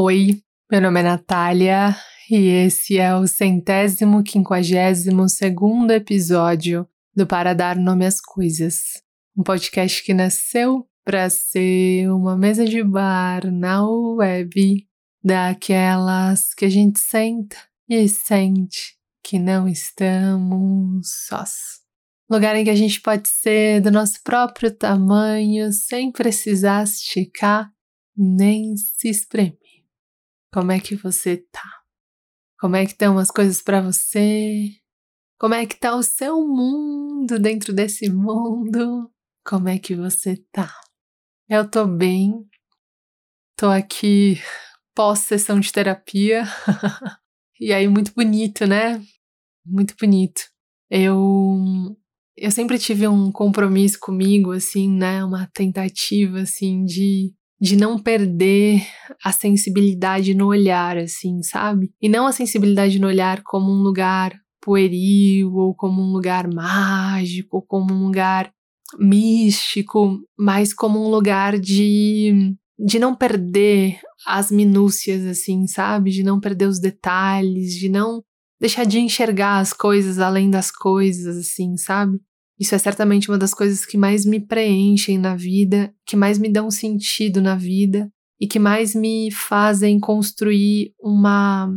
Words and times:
Oi, 0.00 0.40
meu 0.70 0.80
nome 0.80 1.00
é 1.00 1.02
Natália 1.02 1.92
e 2.30 2.36
esse 2.36 2.98
é 2.98 3.16
o 3.16 3.26
centésimo 3.26 4.22
quinquagésimo 4.22 5.28
segundo 5.28 5.90
episódio 5.90 6.88
do 7.12 7.26
Para 7.26 7.52
Dar 7.52 7.74
Nome 7.74 8.06
às 8.06 8.20
Coisas, 8.20 9.02
um 9.36 9.42
podcast 9.42 10.04
que 10.04 10.14
nasceu 10.14 10.88
para 11.04 11.28
ser 11.28 12.08
uma 12.12 12.36
mesa 12.36 12.64
de 12.64 12.80
bar 12.80 13.50
na 13.50 13.84
web 13.84 14.86
daquelas 15.20 16.54
que 16.54 16.66
a 16.66 16.70
gente 16.70 17.00
senta 17.00 17.56
e 17.88 18.08
sente 18.08 18.96
que 19.20 19.36
não 19.36 19.66
estamos 19.66 21.26
sós. 21.26 21.80
Lugar 22.30 22.54
em 22.54 22.62
que 22.62 22.70
a 22.70 22.76
gente 22.76 23.00
pode 23.00 23.28
ser 23.28 23.80
do 23.80 23.90
nosso 23.90 24.22
próprio 24.22 24.70
tamanho 24.70 25.72
sem 25.72 26.12
precisar 26.12 26.84
esticar 26.84 27.68
nem 28.16 28.76
se 28.76 29.08
espremer. 29.08 29.67
Como 30.52 30.72
é 30.72 30.80
que 30.80 30.96
você 30.96 31.36
tá? 31.52 31.78
Como 32.58 32.74
é 32.74 32.84
que 32.86 32.92
estão 32.92 33.18
as 33.18 33.30
coisas 33.30 33.62
para 33.62 33.82
você? 33.82 34.70
Como 35.38 35.54
é 35.54 35.66
que 35.66 35.78
tá 35.78 35.94
o 35.94 36.02
seu 36.02 36.36
mundo 36.46 37.38
dentro 37.38 37.72
desse 37.72 38.10
mundo? 38.10 39.10
Como 39.46 39.68
é 39.68 39.78
que 39.78 39.94
você 39.94 40.36
tá? 40.50 40.74
Eu 41.48 41.70
tô 41.70 41.86
bem. 41.86 42.48
Tô 43.56 43.66
aqui 43.66 44.38
pós 44.94 45.20
sessão 45.20 45.60
de 45.60 45.70
terapia. 45.70 46.44
e 47.60 47.72
aí 47.72 47.86
muito 47.86 48.12
bonito, 48.14 48.66
né? 48.66 49.00
Muito 49.64 49.94
bonito. 50.00 50.42
Eu 50.90 51.96
eu 52.36 52.50
sempre 52.50 52.78
tive 52.78 53.06
um 53.06 53.30
compromisso 53.30 53.98
comigo 54.00 54.52
assim, 54.52 54.88
né? 54.88 55.24
Uma 55.24 55.46
tentativa 55.52 56.40
assim 56.40 56.84
de 56.84 57.34
de 57.60 57.76
não 57.76 57.98
perder 57.98 58.86
a 59.24 59.32
sensibilidade 59.32 60.32
no 60.34 60.46
olhar, 60.46 60.96
assim, 60.96 61.42
sabe? 61.42 61.90
E 62.00 62.08
não 62.08 62.26
a 62.26 62.32
sensibilidade 62.32 62.98
no 62.98 63.06
olhar 63.06 63.42
como 63.42 63.70
um 63.72 63.82
lugar 63.82 64.32
pueril, 64.60 65.54
ou 65.54 65.74
como 65.74 66.02
um 66.02 66.12
lugar 66.12 66.52
mágico, 66.52 67.56
ou 67.56 67.62
como 67.62 67.92
um 67.92 68.06
lugar 68.06 68.50
místico, 68.98 70.20
mas 70.38 70.72
como 70.72 71.04
um 71.04 71.10
lugar 71.10 71.58
de, 71.58 72.54
de 72.78 72.98
não 72.98 73.14
perder 73.14 73.98
as 74.26 74.50
minúcias, 74.50 75.24
assim, 75.26 75.66
sabe? 75.66 76.10
De 76.10 76.22
não 76.22 76.40
perder 76.40 76.66
os 76.66 76.78
detalhes, 76.78 77.74
de 77.74 77.88
não 77.88 78.22
deixar 78.60 78.84
de 78.84 78.98
enxergar 78.98 79.58
as 79.58 79.72
coisas 79.72 80.18
além 80.18 80.50
das 80.50 80.70
coisas, 80.70 81.36
assim, 81.36 81.76
sabe? 81.76 82.18
Isso 82.58 82.74
é 82.74 82.78
certamente 82.78 83.28
uma 83.28 83.38
das 83.38 83.54
coisas 83.54 83.86
que 83.86 83.96
mais 83.96 84.24
me 84.24 84.40
preenchem 84.40 85.16
na 85.16 85.36
vida, 85.36 85.94
que 86.04 86.16
mais 86.16 86.38
me 86.38 86.48
dão 86.50 86.70
sentido 86.70 87.40
na 87.40 87.54
vida 87.54 88.10
e 88.40 88.46
que 88.46 88.58
mais 88.58 88.94
me 88.94 89.30
fazem 89.30 89.98
construir 90.00 90.92
uma 91.00 91.72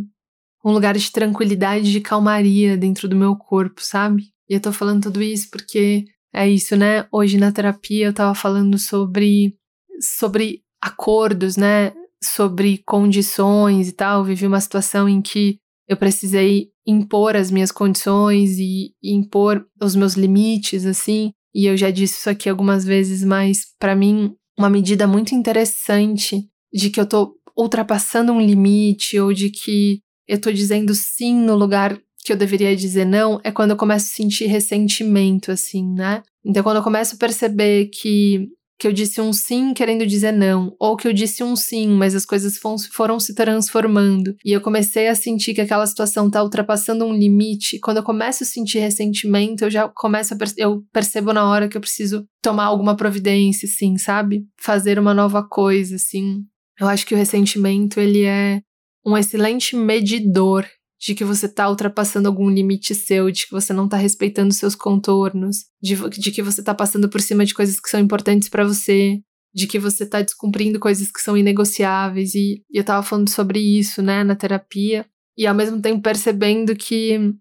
um 0.63 0.71
lugar 0.71 0.95
de 0.95 1.11
tranquilidade, 1.11 1.91
de 1.91 1.99
calmaria 1.99 2.77
dentro 2.77 3.07
do 3.07 3.15
meu 3.15 3.35
corpo, 3.35 3.81
sabe? 3.81 4.25
E 4.47 4.53
eu 4.53 4.59
tô 4.59 4.71
falando 4.71 5.03
tudo 5.03 5.21
isso 5.21 5.49
porque 5.51 6.05
é 6.33 6.47
isso, 6.47 6.75
né? 6.75 7.07
Hoje 7.11 7.37
na 7.37 7.51
terapia 7.51 8.05
eu 8.07 8.13
tava 8.13 8.35
falando 8.35 8.77
sobre 8.77 9.55
sobre 9.99 10.61
acordos, 10.81 11.57
né? 11.57 11.93
Sobre 12.23 12.79
condições 12.85 13.89
e 13.89 13.91
tal. 13.91 14.19
Eu 14.19 14.25
vivi 14.25 14.45
uma 14.47 14.61
situação 14.61 15.09
em 15.09 15.21
que 15.21 15.57
eu 15.87 15.97
precisei 15.97 16.70
impor 16.85 17.35
as 17.35 17.51
minhas 17.51 17.71
condições 17.71 18.57
e, 18.57 18.93
impor 19.03 19.65
os 19.81 19.95
meus 19.95 20.13
limites, 20.13 20.85
assim. 20.85 21.31
E 21.53 21.65
eu 21.65 21.75
já 21.75 21.91
disse 21.91 22.19
isso 22.19 22.29
aqui 22.29 22.49
algumas 22.49 22.85
vezes, 22.85 23.23
mas 23.23 23.65
para 23.79 23.95
mim, 23.95 24.33
uma 24.57 24.69
medida 24.69 25.07
muito 25.07 25.35
interessante 25.35 26.47
de 26.73 26.89
que 26.89 26.99
eu 26.99 27.05
tô 27.05 27.35
ultrapassando 27.57 28.31
um 28.31 28.41
limite 28.41 29.19
ou 29.19 29.33
de 29.33 29.49
que 29.49 29.99
eu 30.27 30.39
tô 30.39 30.51
dizendo 30.51 30.93
sim 30.95 31.35
no 31.35 31.55
lugar 31.55 31.99
que 32.23 32.31
eu 32.31 32.37
deveria 32.37 32.75
dizer 32.75 33.05
não 33.05 33.39
é 33.43 33.51
quando 33.51 33.71
eu 33.71 33.77
começo 33.77 34.05
a 34.05 34.15
sentir 34.15 34.45
ressentimento, 34.45 35.51
assim, 35.51 35.85
né? 35.93 36.21
Então, 36.45 36.63
quando 36.63 36.77
eu 36.77 36.83
começo 36.83 37.15
a 37.15 37.17
perceber 37.17 37.87
que 37.87 38.49
que 38.81 38.87
eu 38.87 38.91
disse 38.91 39.21
um 39.21 39.31
sim 39.31 39.75
querendo 39.75 40.07
dizer 40.07 40.31
não, 40.31 40.75
ou 40.79 40.97
que 40.97 41.07
eu 41.07 41.13
disse 41.13 41.43
um 41.43 41.55
sim, 41.55 41.87
mas 41.87 42.15
as 42.15 42.25
coisas 42.25 42.57
foram 42.91 43.19
se 43.19 43.35
transformando 43.35 44.35
e 44.43 44.51
eu 44.51 44.59
comecei 44.59 45.07
a 45.07 45.13
sentir 45.13 45.53
que 45.53 45.61
aquela 45.61 45.85
situação 45.85 46.25
está 46.25 46.41
ultrapassando 46.41 47.05
um 47.05 47.13
limite. 47.13 47.79
Quando 47.79 47.97
eu 47.97 48.03
começo 48.03 48.41
a 48.41 48.47
sentir 48.47 48.79
ressentimento, 48.79 49.65
eu 49.65 49.69
já 49.69 49.87
começo 49.87 50.33
a 50.33 50.37
perce 50.37 50.55
eu 50.57 50.81
percebo 50.91 51.31
na 51.31 51.47
hora 51.47 51.69
que 51.69 51.77
eu 51.77 51.81
preciso 51.81 52.25
tomar 52.41 52.65
alguma 52.65 52.95
providência, 52.97 53.67
assim, 53.67 53.99
sabe? 53.99 54.47
Fazer 54.59 54.97
uma 54.97 55.13
nova 55.13 55.47
coisa, 55.47 55.97
assim. 55.97 56.39
Eu 56.79 56.87
acho 56.87 57.05
que 57.05 57.13
o 57.13 57.17
ressentimento 57.17 57.99
ele 57.99 58.23
é 58.23 58.61
um 59.05 59.15
excelente 59.15 59.75
medidor 59.75 60.65
de 61.01 61.15
que 61.15 61.25
você 61.25 61.47
está 61.47 61.67
ultrapassando 61.67 62.27
algum 62.27 62.47
limite 62.49 62.93
seu, 62.93 63.31
de 63.31 63.47
que 63.47 63.51
você 63.51 63.73
não 63.73 63.85
está 63.85 63.97
respeitando 63.97 64.53
seus 64.53 64.75
contornos, 64.75 65.65
de, 65.81 65.95
de 66.09 66.31
que 66.31 66.43
você 66.43 66.61
está 66.61 66.75
passando 66.75 67.09
por 67.09 67.19
cima 67.19 67.43
de 67.43 67.55
coisas 67.55 67.79
que 67.79 67.89
são 67.89 67.99
importantes 67.99 68.47
para 68.47 68.63
você, 68.63 69.19
de 69.53 69.65
que 69.65 69.79
você 69.79 70.03
está 70.03 70.21
descumprindo 70.21 70.79
coisas 70.79 71.11
que 71.11 71.19
são 71.19 71.35
inegociáveis. 71.35 72.35
E, 72.35 72.63
e 72.69 72.77
eu 72.77 72.81
estava 72.81 73.01
falando 73.01 73.29
sobre 73.29 73.59
isso, 73.59 74.01
né, 74.03 74.23
na 74.23 74.35
terapia, 74.35 75.05
e 75.35 75.47
ao 75.47 75.55
mesmo 75.55 75.81
tempo 75.81 76.01
percebendo 76.01 76.75
que 76.75 77.33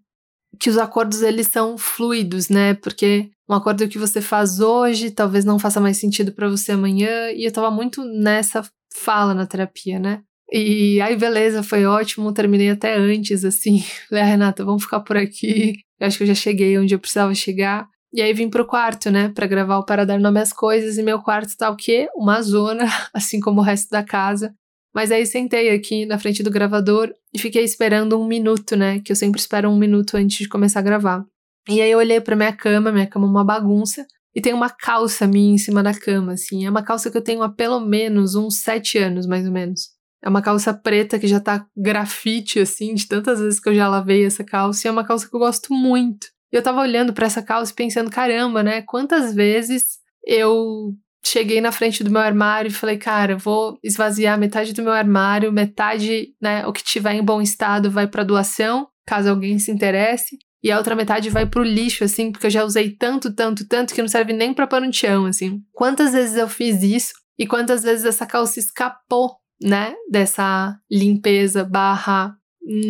que 0.59 0.69
os 0.69 0.77
acordos 0.77 1.21
eles 1.21 1.47
são 1.47 1.77
fluidos, 1.77 2.49
né? 2.49 2.73
Porque 2.73 3.31
um 3.49 3.53
acordo 3.53 3.87
que 3.87 3.97
você 3.97 4.21
faz 4.21 4.59
hoje 4.59 5.09
talvez 5.09 5.45
não 5.45 5.57
faça 5.57 5.79
mais 5.79 5.95
sentido 5.97 6.33
para 6.33 6.49
você 6.49 6.73
amanhã, 6.73 7.31
e 7.31 7.45
eu 7.45 7.51
tava 7.53 7.71
muito 7.71 8.03
nessa 8.03 8.61
fala 8.93 9.33
na 9.33 9.45
terapia, 9.45 9.97
né? 9.97 10.23
E 10.51 10.99
aí, 10.99 11.15
beleza, 11.15 11.63
foi 11.63 11.85
ótimo. 11.85 12.33
Terminei 12.33 12.69
até 12.69 12.95
antes, 12.95 13.45
assim. 13.45 13.79
Falei, 14.09 14.23
ah, 14.23 14.27
Renata, 14.27 14.65
vamos 14.65 14.83
ficar 14.83 14.99
por 14.99 15.15
aqui. 15.15 15.75
Eu 15.99 16.07
acho 16.07 16.17
que 16.17 16.23
eu 16.23 16.27
já 16.27 16.35
cheguei 16.35 16.77
onde 16.77 16.93
eu 16.93 16.99
precisava 16.99 17.33
chegar. 17.33 17.87
E 18.13 18.21
aí 18.21 18.33
vim 18.33 18.49
pro 18.49 18.67
quarto, 18.67 19.09
né, 19.09 19.29
para 19.29 19.47
gravar 19.47 19.77
o 19.77 19.85
Para 19.85 20.05
Dar 20.05 20.19
Nome 20.19 20.41
às 20.41 20.51
Coisas. 20.51 20.97
E 20.97 21.03
meu 21.03 21.21
quarto 21.21 21.55
tá 21.55 21.69
o 21.69 21.77
quê? 21.77 22.09
Uma 22.13 22.41
zona, 22.41 22.83
assim 23.13 23.39
como 23.39 23.61
o 23.61 23.63
resto 23.63 23.89
da 23.89 24.03
casa. 24.03 24.53
Mas 24.93 25.09
aí 25.09 25.25
sentei 25.25 25.69
aqui 25.73 26.05
na 26.05 26.19
frente 26.19 26.43
do 26.43 26.51
gravador 26.51 27.13
e 27.33 27.39
fiquei 27.39 27.63
esperando 27.63 28.19
um 28.19 28.27
minuto, 28.27 28.75
né? 28.75 28.99
Que 28.99 29.13
eu 29.13 29.15
sempre 29.15 29.39
espero 29.39 29.69
um 29.69 29.77
minuto 29.77 30.17
antes 30.17 30.39
de 30.39 30.49
começar 30.49 30.79
a 30.79 30.83
gravar. 30.83 31.23
E 31.69 31.79
aí 31.81 31.91
eu 31.91 31.99
olhei 31.99 32.19
pra 32.19 32.35
minha 32.35 32.51
cama, 32.51 32.91
minha 32.91 33.07
cama 33.07 33.25
é 33.25 33.29
uma 33.29 33.45
bagunça. 33.45 34.05
E 34.35 34.41
tem 34.41 34.53
uma 34.53 34.69
calça 34.69 35.25
minha 35.27 35.53
em 35.53 35.57
cima 35.57 35.81
da 35.81 35.93
cama, 35.93 36.33
assim. 36.33 36.65
É 36.65 36.69
uma 36.69 36.83
calça 36.83 37.09
que 37.09 37.17
eu 37.17 37.23
tenho 37.23 37.41
há 37.41 37.49
pelo 37.49 37.79
menos 37.79 38.35
uns 38.35 38.61
sete 38.61 38.97
anos, 38.97 39.25
mais 39.25 39.45
ou 39.45 39.51
menos. 39.53 40.00
É 40.23 40.29
uma 40.29 40.41
calça 40.41 40.73
preta 40.73 41.17
que 41.17 41.27
já 41.27 41.39
tá 41.39 41.65
grafite, 41.75 42.59
assim, 42.59 42.93
de 42.93 43.07
tantas 43.07 43.39
vezes 43.39 43.59
que 43.59 43.69
eu 43.69 43.75
já 43.75 43.87
lavei 43.87 44.25
essa 44.25 44.43
calça. 44.43 44.85
E 44.85 44.89
é 44.89 44.91
uma 44.91 45.05
calça 45.05 45.27
que 45.27 45.35
eu 45.35 45.39
gosto 45.39 45.73
muito. 45.73 46.27
E 46.51 46.55
eu 46.55 46.61
tava 46.61 46.81
olhando 46.81 47.13
para 47.13 47.25
essa 47.25 47.41
calça 47.41 47.71
e 47.71 47.75
pensando, 47.75 48.09
caramba, 48.09 48.61
né? 48.61 48.81
Quantas 48.81 49.33
vezes 49.33 49.99
eu 50.25 50.93
cheguei 51.25 51.61
na 51.61 51.71
frente 51.71 52.03
do 52.03 52.11
meu 52.11 52.21
armário 52.21 52.69
e 52.69 52.73
falei, 52.73 52.97
cara, 52.97 53.37
vou 53.37 53.79
esvaziar 53.83 54.37
metade 54.39 54.73
do 54.73 54.83
meu 54.83 54.91
armário, 54.91 55.51
metade, 55.51 56.29
né, 56.41 56.65
o 56.65 56.73
que 56.73 56.83
tiver 56.83 57.13
em 57.13 57.23
bom 57.23 57.41
estado 57.41 57.91
vai 57.91 58.07
para 58.07 58.23
doação, 58.23 58.87
caso 59.05 59.29
alguém 59.29 59.59
se 59.59 59.71
interesse, 59.71 60.37
e 60.63 60.71
a 60.71 60.77
outra 60.77 60.95
metade 60.95 61.29
vai 61.29 61.45
pro 61.45 61.63
lixo, 61.63 62.03
assim, 62.03 62.31
porque 62.31 62.47
eu 62.47 62.51
já 62.51 62.63
usei 62.63 62.91
tanto, 62.91 63.33
tanto, 63.33 63.67
tanto 63.67 63.93
que 63.93 64.01
não 64.01 64.09
serve 64.09 64.33
nem 64.33 64.53
pra 64.53 64.67
pano 64.67 64.89
de 64.89 64.97
chão, 64.97 65.25
assim. 65.25 65.61
Quantas 65.71 66.11
vezes 66.11 66.35
eu 66.35 66.47
fiz 66.47 66.83
isso 66.83 67.13
e 67.37 67.47
quantas 67.47 67.81
vezes 67.81 68.05
essa 68.05 68.25
calça 68.27 68.59
escapou 68.59 69.40
né, 69.61 69.93
dessa 70.09 70.77
limpeza 70.89 71.63
barra 71.63 72.35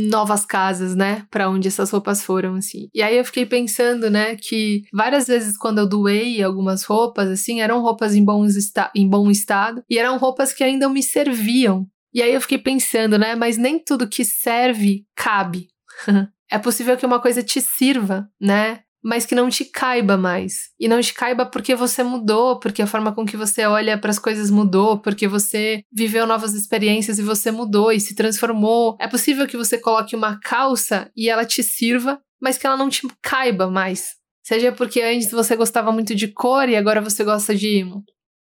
novas 0.10 0.46
casas, 0.46 0.96
né, 0.96 1.26
para 1.32 1.50
onde 1.50 1.68
essas 1.68 1.90
roupas 1.92 2.24
foram 2.24 2.56
assim. 2.56 2.90
E 2.94 3.02
aí 3.02 3.18
eu 3.18 3.24
fiquei 3.26 3.46
pensando, 3.46 4.10
né, 4.10 4.36
que 4.36 4.84
várias 4.94 5.28
vezes 5.28 5.58
quando 5.58 5.80
eu 5.80 5.88
doei 5.88 6.44
algumas 6.44 6.84
roupas 6.84 7.30
assim, 7.30 7.62
eram 7.62 7.82
roupas 7.82 8.16
em, 8.16 8.24
bons 8.24 8.54
em 8.96 9.10
bom 9.10 9.32
estado 9.32 9.84
e 9.90 9.98
eram 9.98 10.18
roupas 10.18 10.54
que 10.54 10.64
ainda 10.64 10.90
me 10.90 11.02
serviam. 11.02 11.88
E 12.14 12.22
aí 12.22 12.34
eu 12.34 12.42
fiquei 12.42 12.58
pensando, 12.58 13.18
né, 13.18 13.36
mas 13.36 13.58
nem 13.58 13.80
tudo 13.80 14.10
que 14.10 14.26
serve 14.26 15.06
cabe. 15.16 15.68
é 16.52 16.60
possível 16.60 16.98
que 16.98 17.06
uma 17.06 17.22
coisa 17.22 17.42
te 17.42 17.62
sirva, 17.62 18.28
né? 18.40 18.82
Mas 19.04 19.26
que 19.26 19.36
não 19.36 19.50
te 19.50 19.66
caiba 19.66 20.18
mais. 20.18 20.70
E 20.80 20.88
não 20.88 21.02
te 21.02 21.14
caiba 21.14 21.46
porque 21.46 21.76
você 21.76 22.04
mudou, 22.04 22.60
porque 22.60 22.82
a 22.82 22.88
forma 22.88 23.14
com 23.14 23.26
que 23.26 23.36
você 23.36 23.66
olha 23.66 23.98
para 23.98 24.12
as 24.12 24.20
coisas 24.20 24.52
mudou, 24.52 25.00
porque 25.00 25.28
você 25.28 25.84
viveu 25.92 26.26
novas 26.28 26.54
experiências 26.54 27.20
e 27.20 27.24
você 27.24 27.52
mudou 27.52 27.92
e 27.92 28.00
se 28.00 28.16
transformou. 28.16 28.96
É 29.00 29.08
possível 29.08 29.48
que 29.48 29.58
você 29.58 29.78
coloque 29.78 30.16
uma 30.16 30.40
calça 30.40 31.12
e 31.16 31.30
ela 31.30 31.46
te 31.46 31.64
sirva, 31.64 32.20
mas 32.42 32.58
que 32.58 32.68
ela 32.68 32.78
não 32.78 32.90
te 32.90 33.08
caiba 33.22 33.70
mais. 33.70 34.16
Seja 34.44 34.72
porque 34.72 35.02
antes 35.02 35.32
você 35.32 35.56
gostava 35.56 35.92
muito 35.92 36.16
de 36.16 36.28
cor 36.28 36.68
e 36.68 36.76
agora 36.76 37.02
você 37.02 37.24
gosta 37.24 37.56
de 37.56 37.86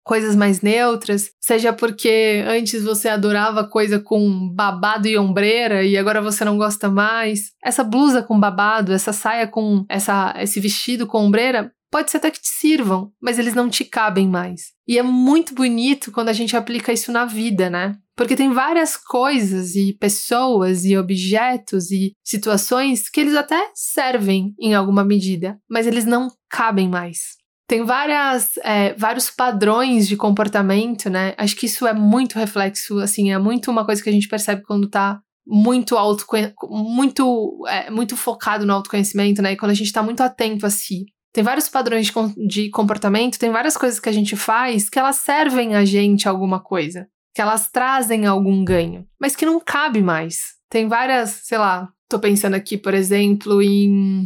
coisas 0.03 0.35
mais 0.35 0.61
neutras, 0.61 1.31
seja 1.39 1.71
porque 1.71 2.43
antes 2.47 2.83
você 2.83 3.09
adorava 3.09 3.67
coisa 3.67 3.99
com 3.99 4.49
babado 4.49 5.07
e 5.07 5.17
ombreira 5.17 5.83
e 5.83 5.97
agora 5.97 6.21
você 6.21 6.43
não 6.43 6.57
gosta 6.57 6.89
mais. 6.89 7.51
Essa 7.63 7.83
blusa 7.83 8.23
com 8.23 8.39
babado, 8.39 8.93
essa 8.93 9.13
saia 9.13 9.47
com 9.47 9.85
essa 9.89 10.33
esse 10.37 10.59
vestido 10.59 11.05
com 11.05 11.25
ombreira, 11.25 11.71
pode 11.91 12.09
ser 12.09 12.17
até 12.17 12.31
que 12.31 12.41
te 12.41 12.47
sirvam, 12.47 13.11
mas 13.21 13.37
eles 13.37 13.53
não 13.53 13.69
te 13.69 13.83
cabem 13.83 14.27
mais. 14.27 14.71
E 14.87 14.97
é 14.97 15.03
muito 15.03 15.53
bonito 15.53 16.11
quando 16.11 16.29
a 16.29 16.33
gente 16.33 16.55
aplica 16.55 16.93
isso 16.93 17.11
na 17.11 17.25
vida, 17.25 17.69
né? 17.69 17.95
Porque 18.15 18.35
tem 18.35 18.51
várias 18.51 18.95
coisas 18.95 19.75
e 19.75 19.93
pessoas 19.99 20.85
e 20.85 20.97
objetos 20.97 21.91
e 21.91 22.13
situações 22.23 23.09
que 23.09 23.19
eles 23.19 23.35
até 23.35 23.71
servem 23.73 24.53
em 24.59 24.73
alguma 24.73 25.03
medida, 25.03 25.59
mas 25.69 25.87
eles 25.87 26.05
não 26.05 26.29
cabem 26.49 26.87
mais. 26.87 27.40
Tem 27.71 27.85
várias, 27.85 28.57
é, 28.65 28.93
vários 28.95 29.29
padrões 29.29 30.05
de 30.05 30.17
comportamento, 30.17 31.09
né? 31.09 31.33
Acho 31.37 31.55
que 31.55 31.67
isso 31.67 31.87
é 31.87 31.93
muito 31.93 32.37
reflexo, 32.37 32.99
assim, 32.99 33.31
é 33.31 33.37
muito 33.37 33.71
uma 33.71 33.85
coisa 33.85 34.03
que 34.03 34.09
a 34.09 34.11
gente 34.11 34.27
percebe 34.27 34.61
quando 34.63 34.89
tá 34.89 35.21
muito 35.47 35.95
auto 35.95 36.25
muito 36.69 37.65
é, 37.69 37.89
muito 37.89 38.17
focado 38.17 38.65
no 38.65 38.73
autoconhecimento, 38.73 39.41
né? 39.41 39.53
E 39.53 39.55
quando 39.55 39.71
a 39.71 39.73
gente 39.73 39.93
tá 39.93 40.03
muito 40.03 40.19
atento 40.19 40.65
a 40.65 40.69
si. 40.69 41.05
Tem 41.31 41.45
vários 41.45 41.69
padrões 41.69 42.07
de, 42.07 42.45
de 42.45 42.69
comportamento, 42.71 43.39
tem 43.39 43.51
várias 43.51 43.77
coisas 43.77 44.01
que 44.01 44.09
a 44.09 44.13
gente 44.13 44.35
faz 44.35 44.89
que 44.89 44.99
elas 44.99 45.15
servem 45.15 45.73
a 45.73 45.85
gente 45.85 46.27
alguma 46.27 46.59
coisa, 46.59 47.07
que 47.33 47.41
elas 47.41 47.71
trazem 47.71 48.25
algum 48.25 48.65
ganho, 48.65 49.07
mas 49.17 49.33
que 49.33 49.45
não 49.45 49.61
cabe 49.61 50.01
mais. 50.01 50.39
Tem 50.69 50.89
várias, 50.89 51.39
sei 51.45 51.57
lá, 51.57 51.87
tô 52.09 52.19
pensando 52.19 52.55
aqui, 52.55 52.77
por 52.77 52.93
exemplo, 52.93 53.61
em 53.61 54.25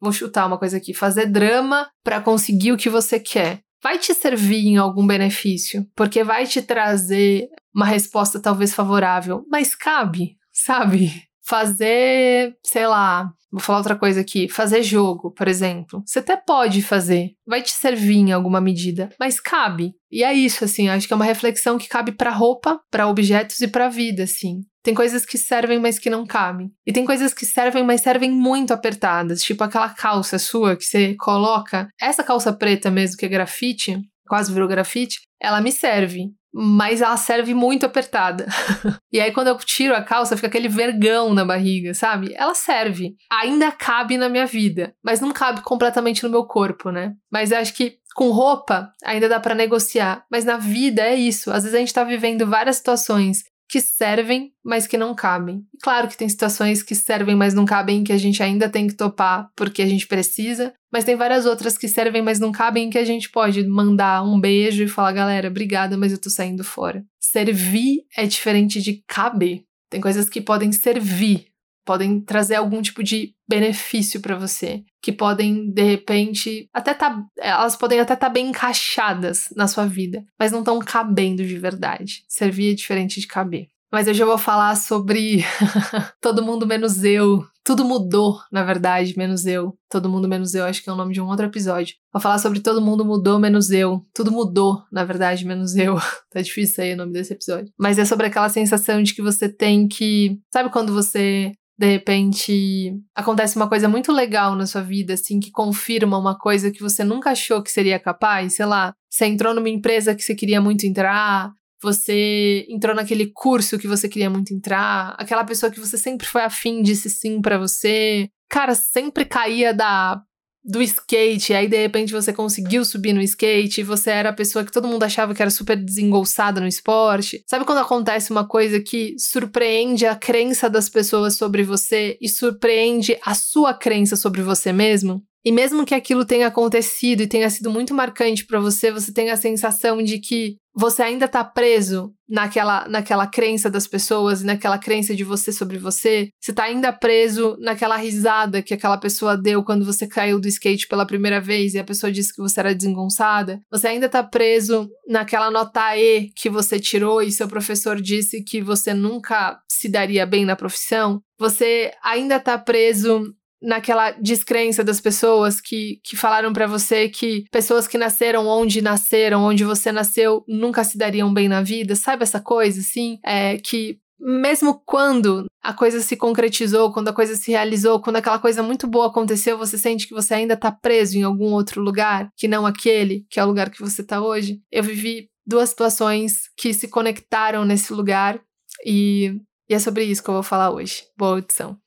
vou 0.00 0.12
chutar 0.12 0.46
uma 0.46 0.58
coisa 0.58 0.76
aqui, 0.76 0.94
fazer 0.94 1.26
drama 1.26 1.88
para 2.04 2.20
conseguir 2.20 2.72
o 2.72 2.76
que 2.76 2.88
você 2.88 3.18
quer. 3.18 3.60
Vai 3.82 3.98
te 3.98 4.12
servir 4.14 4.66
em 4.66 4.76
algum 4.76 5.06
benefício, 5.06 5.86
porque 5.94 6.24
vai 6.24 6.46
te 6.46 6.62
trazer 6.62 7.48
uma 7.74 7.86
resposta 7.86 8.40
talvez 8.40 8.74
favorável, 8.74 9.44
mas 9.50 9.74
cabe, 9.74 10.36
sabe? 10.52 11.12
Fazer, 11.46 12.56
sei 12.64 12.86
lá, 12.86 13.30
vou 13.50 13.60
falar 13.60 13.78
outra 13.78 13.96
coisa 13.96 14.20
aqui, 14.20 14.48
fazer 14.48 14.82
jogo, 14.82 15.30
por 15.30 15.48
exemplo. 15.48 16.02
Você 16.04 16.18
até 16.18 16.36
pode 16.36 16.82
fazer, 16.82 17.30
vai 17.46 17.62
te 17.62 17.72
servir 17.72 18.16
em 18.16 18.32
alguma 18.32 18.60
medida, 18.60 19.10
mas 19.18 19.40
cabe. 19.40 19.92
E 20.10 20.24
é 20.24 20.32
isso, 20.32 20.64
assim, 20.64 20.88
acho 20.88 21.06
que 21.06 21.12
é 21.12 21.16
uma 21.16 21.24
reflexão 21.24 21.78
que 21.78 21.88
cabe 21.88 22.12
para 22.12 22.30
roupa, 22.30 22.80
para 22.90 23.08
objetos 23.08 23.60
e 23.60 23.68
para 23.68 23.88
vida, 23.88 24.24
assim. 24.24 24.60
Tem 24.82 24.94
coisas 24.94 25.26
que 25.26 25.36
servem, 25.36 25.80
mas 25.80 25.98
que 25.98 26.08
não 26.08 26.24
cabem. 26.24 26.70
E 26.86 26.92
tem 26.92 27.04
coisas 27.04 27.34
que 27.34 27.44
servem, 27.44 27.82
mas 27.82 28.02
servem 28.02 28.30
muito 28.30 28.72
apertadas. 28.72 29.42
Tipo 29.42 29.64
aquela 29.64 29.88
calça 29.88 30.38
sua 30.38 30.76
que 30.76 30.84
você 30.84 31.16
coloca. 31.18 31.88
Essa 32.00 32.22
calça 32.22 32.52
preta 32.52 32.88
mesmo, 32.88 33.16
que 33.16 33.26
é 33.26 33.28
grafite, 33.28 34.00
quase 34.28 34.52
virou 34.52 34.68
grafite, 34.68 35.20
ela 35.40 35.60
me 35.60 35.72
serve. 35.72 36.30
Mas 36.58 37.02
ela 37.02 37.16
serve 37.18 37.52
muito 37.52 37.84
apertada. 37.84 38.46
e 39.12 39.20
aí, 39.20 39.30
quando 39.30 39.48
eu 39.48 39.58
tiro 39.58 39.94
a 39.94 40.02
calça, 40.02 40.36
fica 40.36 40.46
aquele 40.46 40.68
vergão 40.68 41.34
na 41.34 41.44
barriga, 41.44 41.92
sabe? 41.92 42.32
Ela 42.34 42.54
serve. 42.54 43.14
Ainda 43.30 43.70
cabe 43.70 44.16
na 44.16 44.28
minha 44.28 44.46
vida, 44.46 44.94
mas 45.04 45.20
não 45.20 45.32
cabe 45.32 45.60
completamente 45.60 46.22
no 46.22 46.30
meu 46.30 46.44
corpo, 46.44 46.90
né? 46.90 47.12
Mas 47.30 47.52
eu 47.52 47.58
acho 47.58 47.74
que 47.74 47.98
com 48.14 48.30
roupa 48.30 48.90
ainda 49.04 49.28
dá 49.28 49.38
para 49.38 49.54
negociar, 49.54 50.24
mas 50.30 50.44
na 50.46 50.56
vida 50.56 51.02
é 51.02 51.14
isso. 51.14 51.50
Às 51.50 51.64
vezes 51.64 51.74
a 51.74 51.78
gente 51.78 51.92
tá 51.92 52.02
vivendo 52.02 52.46
várias 52.46 52.76
situações 52.76 53.44
que 53.68 53.80
servem, 53.80 54.52
mas 54.64 54.86
que 54.86 54.96
não 54.96 55.14
cabem. 55.14 55.64
E 55.74 55.78
claro 55.78 56.08
que 56.08 56.16
tem 56.16 56.28
situações 56.28 56.82
que 56.82 56.94
servem, 56.94 57.34
mas 57.34 57.54
não 57.54 57.64
cabem, 57.64 58.04
que 58.04 58.12
a 58.12 58.18
gente 58.18 58.42
ainda 58.42 58.68
tem 58.68 58.86
que 58.86 58.94
topar 58.94 59.50
porque 59.56 59.82
a 59.82 59.86
gente 59.86 60.06
precisa, 60.06 60.72
mas 60.92 61.04
tem 61.04 61.16
várias 61.16 61.46
outras 61.46 61.76
que 61.76 61.88
servem, 61.88 62.22
mas 62.22 62.38
não 62.38 62.52
cabem, 62.52 62.90
que 62.90 62.98
a 62.98 63.04
gente 63.04 63.30
pode 63.30 63.66
mandar 63.66 64.22
um 64.22 64.40
beijo 64.40 64.82
e 64.82 64.88
falar, 64.88 65.12
galera, 65.12 65.48
obrigada, 65.48 65.96
mas 65.96 66.12
eu 66.12 66.18
tô 66.18 66.30
saindo 66.30 66.64
fora. 66.64 67.04
Servir 67.20 68.04
é 68.16 68.26
diferente 68.26 68.80
de 68.80 69.02
caber. 69.06 69.64
Tem 69.90 70.00
coisas 70.00 70.28
que 70.28 70.40
podem 70.40 70.72
servir, 70.72 71.46
podem 71.86 72.20
trazer 72.20 72.56
algum 72.56 72.82
tipo 72.82 73.02
de 73.02 73.32
benefício 73.48 74.20
para 74.20 74.36
você, 74.36 74.82
que 75.00 75.12
podem 75.12 75.70
de 75.70 75.82
repente 75.82 76.68
até 76.74 76.92
tá, 76.92 77.22
elas 77.38 77.76
podem 77.76 78.00
até 78.00 78.14
estar 78.14 78.26
tá 78.26 78.32
bem 78.32 78.48
encaixadas 78.48 79.44
na 79.56 79.68
sua 79.68 79.86
vida, 79.86 80.22
mas 80.38 80.52
não 80.52 80.58
estão 80.58 80.78
cabendo 80.80 81.46
de 81.46 81.56
verdade. 81.56 82.24
Servir 82.28 82.72
é 82.72 82.74
diferente 82.74 83.20
de 83.20 83.26
caber. 83.26 83.68
Mas 83.90 84.08
hoje 84.08 84.20
eu 84.20 84.26
vou 84.26 84.36
falar 84.36 84.76
sobre 84.76 85.44
todo 86.20 86.44
mundo 86.44 86.66
menos 86.66 87.04
eu. 87.04 87.44
Tudo 87.64 87.84
mudou, 87.84 88.38
na 88.52 88.64
verdade, 88.64 89.16
menos 89.16 89.46
eu. 89.46 89.76
Todo 89.88 90.08
mundo 90.08 90.28
menos 90.28 90.54
eu, 90.54 90.64
acho 90.64 90.82
que 90.82 90.90
é 90.90 90.92
o 90.92 90.96
nome 90.96 91.14
de 91.14 91.20
um 91.20 91.26
outro 91.26 91.46
episódio. 91.46 91.94
Vou 92.12 92.20
falar 92.20 92.38
sobre 92.38 92.60
todo 92.60 92.80
mundo 92.80 93.04
mudou 93.04 93.38
menos 93.38 93.70
eu. 93.70 94.04
Tudo 94.12 94.30
mudou, 94.30 94.82
na 94.92 95.04
verdade, 95.04 95.44
menos 95.44 95.76
eu. 95.76 95.96
tá 96.30 96.42
difícil 96.42 96.84
aí 96.84 96.94
o 96.94 96.96
nome 96.96 97.12
desse 97.12 97.32
episódio. 97.32 97.72
Mas 97.78 97.98
é 97.98 98.04
sobre 98.04 98.26
aquela 98.26 98.48
sensação 98.48 99.02
de 99.02 99.14
que 99.14 99.22
você 99.22 99.48
tem 99.48 99.88
que. 99.88 100.38
Sabe 100.52 100.70
quando 100.70 100.92
você 100.92 101.52
de 101.78 101.86
repente 101.86 102.94
acontece 103.14 103.56
uma 103.56 103.68
coisa 103.68 103.88
muito 103.88 104.10
legal 104.12 104.54
na 104.54 104.66
sua 104.66 104.80
vida, 104.82 105.14
assim, 105.14 105.38
que 105.38 105.50
confirma 105.50 106.18
uma 106.18 106.38
coisa 106.38 106.70
que 106.70 106.80
você 106.80 107.04
nunca 107.04 107.30
achou 107.30 107.62
que 107.62 107.70
seria 107.70 107.98
capaz, 107.98 108.54
sei 108.54 108.66
lá, 108.66 108.94
você 109.10 109.26
entrou 109.26 109.54
numa 109.54 109.68
empresa 109.68 110.14
que 110.14 110.22
você 110.22 110.34
queria 110.34 110.60
muito 110.60 110.86
entrar, 110.86 111.52
você 111.82 112.66
entrou 112.68 112.94
naquele 112.94 113.30
curso 113.32 113.78
que 113.78 113.86
você 113.86 114.08
queria 114.08 114.30
muito 114.30 114.54
entrar, 114.54 115.14
aquela 115.18 115.44
pessoa 115.44 115.70
que 115.70 115.78
você 115.78 115.98
sempre 115.98 116.26
foi 116.26 116.42
afim 116.42 116.82
disse 116.82 117.10
sim 117.10 117.40
para 117.40 117.58
você, 117.58 118.28
cara, 118.48 118.74
sempre 118.74 119.24
caía 119.24 119.74
da 119.74 120.20
do 120.66 120.82
skate, 120.82 121.54
aí 121.54 121.68
de 121.68 121.76
repente 121.76 122.12
você 122.12 122.32
conseguiu 122.32 122.84
subir 122.84 123.12
no 123.12 123.22
skate, 123.22 123.84
você 123.84 124.10
era 124.10 124.30
a 124.30 124.32
pessoa 124.32 124.64
que 124.64 124.72
todo 124.72 124.88
mundo 124.88 125.04
achava 125.04 125.32
que 125.32 125.40
era 125.40 125.50
super 125.50 125.76
desengolçada 125.76 126.60
no 126.60 126.66
esporte. 126.66 127.44
Sabe 127.46 127.64
quando 127.64 127.78
acontece 127.78 128.32
uma 128.32 128.46
coisa 128.46 128.80
que 128.80 129.14
surpreende 129.16 130.04
a 130.06 130.16
crença 130.16 130.68
das 130.68 130.88
pessoas 130.88 131.36
sobre 131.36 131.62
você 131.62 132.18
e 132.20 132.28
surpreende 132.28 133.16
a 133.24 133.34
sua 133.34 133.72
crença 133.72 134.16
sobre 134.16 134.42
você 134.42 134.72
mesmo? 134.72 135.22
E 135.46 135.52
mesmo 135.52 135.86
que 135.86 135.94
aquilo 135.94 136.24
tenha 136.24 136.48
acontecido 136.48 137.20
e 137.20 137.28
tenha 137.28 137.48
sido 137.48 137.70
muito 137.70 137.94
marcante 137.94 138.44
para 138.44 138.58
você, 138.58 138.90
você 138.90 139.12
tem 139.12 139.30
a 139.30 139.36
sensação 139.36 140.02
de 140.02 140.18
que 140.18 140.56
você 140.74 141.04
ainda 141.04 141.26
está 141.26 141.44
preso 141.44 142.12
naquela, 142.28 142.88
naquela 142.88 143.28
crença 143.28 143.70
das 143.70 143.86
pessoas, 143.86 144.42
naquela 144.42 144.76
crença 144.76 145.14
de 145.14 145.22
você 145.22 145.52
sobre 145.52 145.78
você. 145.78 146.30
Você 146.38 146.50
está 146.50 146.64
ainda 146.64 146.92
preso 146.92 147.56
naquela 147.60 147.96
risada 147.96 148.60
que 148.60 148.74
aquela 148.74 148.98
pessoa 148.98 149.36
deu 149.36 149.62
quando 149.62 149.86
você 149.86 150.06
caiu 150.08 150.40
do 150.40 150.48
skate 150.48 150.88
pela 150.88 151.06
primeira 151.06 151.40
vez 151.40 151.74
e 151.74 151.78
a 151.78 151.84
pessoa 151.84 152.10
disse 152.10 152.34
que 152.34 152.42
você 152.42 152.58
era 152.58 152.74
desengonçada. 152.74 153.60
Você 153.70 153.86
ainda 153.86 154.06
está 154.06 154.24
preso 154.24 154.88
naquela 155.08 155.48
nota 155.48 155.96
E 155.96 156.28
que 156.34 156.50
você 156.50 156.80
tirou 156.80 157.22
e 157.22 157.30
seu 157.30 157.46
professor 157.46 158.00
disse 158.00 158.42
que 158.42 158.60
você 158.60 158.92
nunca 158.92 159.60
se 159.70 159.88
daria 159.88 160.26
bem 160.26 160.44
na 160.44 160.56
profissão. 160.56 161.22
Você 161.38 161.92
ainda 162.02 162.36
está 162.36 162.58
preso 162.58 163.32
naquela 163.62 164.12
descrença 164.12 164.84
das 164.84 165.00
pessoas 165.00 165.60
que, 165.60 166.00
que 166.04 166.16
falaram 166.16 166.52
para 166.52 166.66
você 166.66 167.08
que 167.08 167.44
pessoas 167.50 167.88
que 167.88 167.98
nasceram 167.98 168.46
onde 168.46 168.82
nasceram, 168.82 169.42
onde 169.44 169.64
você 169.64 169.90
nasceu, 169.90 170.44
nunca 170.46 170.84
se 170.84 170.98
dariam 170.98 171.32
bem 171.32 171.48
na 171.48 171.62
vida, 171.62 171.96
sabe 171.96 172.22
essa 172.22 172.40
coisa 172.40 172.80
assim? 172.80 173.18
É 173.24 173.56
que 173.58 173.98
mesmo 174.18 174.80
quando 174.84 175.46
a 175.62 175.72
coisa 175.72 176.00
se 176.00 176.16
concretizou, 176.16 176.92
quando 176.92 177.08
a 177.08 177.12
coisa 177.12 177.36
se 177.36 177.50
realizou, 177.50 178.00
quando 178.00 178.16
aquela 178.16 178.38
coisa 178.38 178.62
muito 178.62 178.86
boa 178.86 179.08
aconteceu, 179.08 179.58
você 179.58 179.76
sente 179.76 180.06
que 180.06 180.14
você 180.14 180.34
ainda 180.34 180.56
tá 180.56 180.72
preso 180.72 181.18
em 181.18 181.22
algum 181.22 181.52
outro 181.52 181.82
lugar 181.82 182.30
que 182.36 182.48
não 182.48 182.64
aquele, 182.64 183.26
que 183.28 183.38
é 183.38 183.44
o 183.44 183.48
lugar 183.48 183.70
que 183.70 183.80
você 183.80 184.02
tá 184.02 184.20
hoje. 184.22 184.60
Eu 184.70 184.82
vivi 184.82 185.28
duas 185.46 185.68
situações 185.70 186.50
que 186.56 186.72
se 186.72 186.88
conectaram 186.88 187.64
nesse 187.64 187.92
lugar 187.92 188.40
e, 188.84 189.38
e 189.68 189.74
é 189.74 189.78
sobre 189.78 190.04
isso 190.04 190.22
que 190.22 190.30
eu 190.30 190.34
vou 190.34 190.42
falar 190.42 190.70
hoje. 190.70 191.04
Boa 191.16 191.32
audição. 191.32 191.78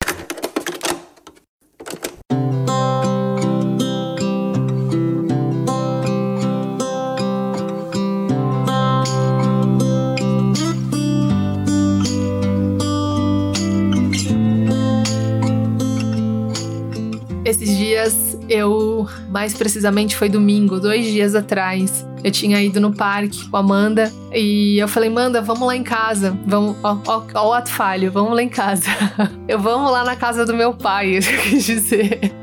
Dias 18.00 18.38
eu, 18.48 19.08
mais 19.30 19.54
precisamente 19.54 20.16
foi 20.16 20.30
domingo, 20.30 20.80
dois 20.80 21.06
dias 21.06 21.36
atrás, 21.36 22.06
eu 22.24 22.32
tinha 22.32 22.62
ido 22.62 22.80
no 22.80 22.94
parque 22.94 23.48
com 23.50 23.58
a 23.58 23.60
Amanda 23.60 24.12
e 24.34 24.78
eu 24.80 24.88
falei, 24.88 25.10
Amanda, 25.10 25.42
vamos 25.42 25.68
lá 25.68 25.76
em 25.76 25.84
casa. 25.84 26.38
Vamos, 26.46 26.78
ó, 26.82 26.98
ó, 27.06 27.24
ó 27.34 27.50
o 27.50 27.54
ato 27.54 27.70
falho, 27.70 28.12
vamos 28.12 28.34
lá 28.34 28.42
em 28.42 28.50
casa. 28.50 28.90
eu 29.48 29.60
vamos 29.60 29.92
lá 29.92 30.04
na 30.04 30.16
casa 30.16 30.46
do 30.46 30.54
meu 30.54 30.74
pai, 30.74 31.16
eu 31.18 31.22
quis 31.22 31.66
dizer. 31.66 32.34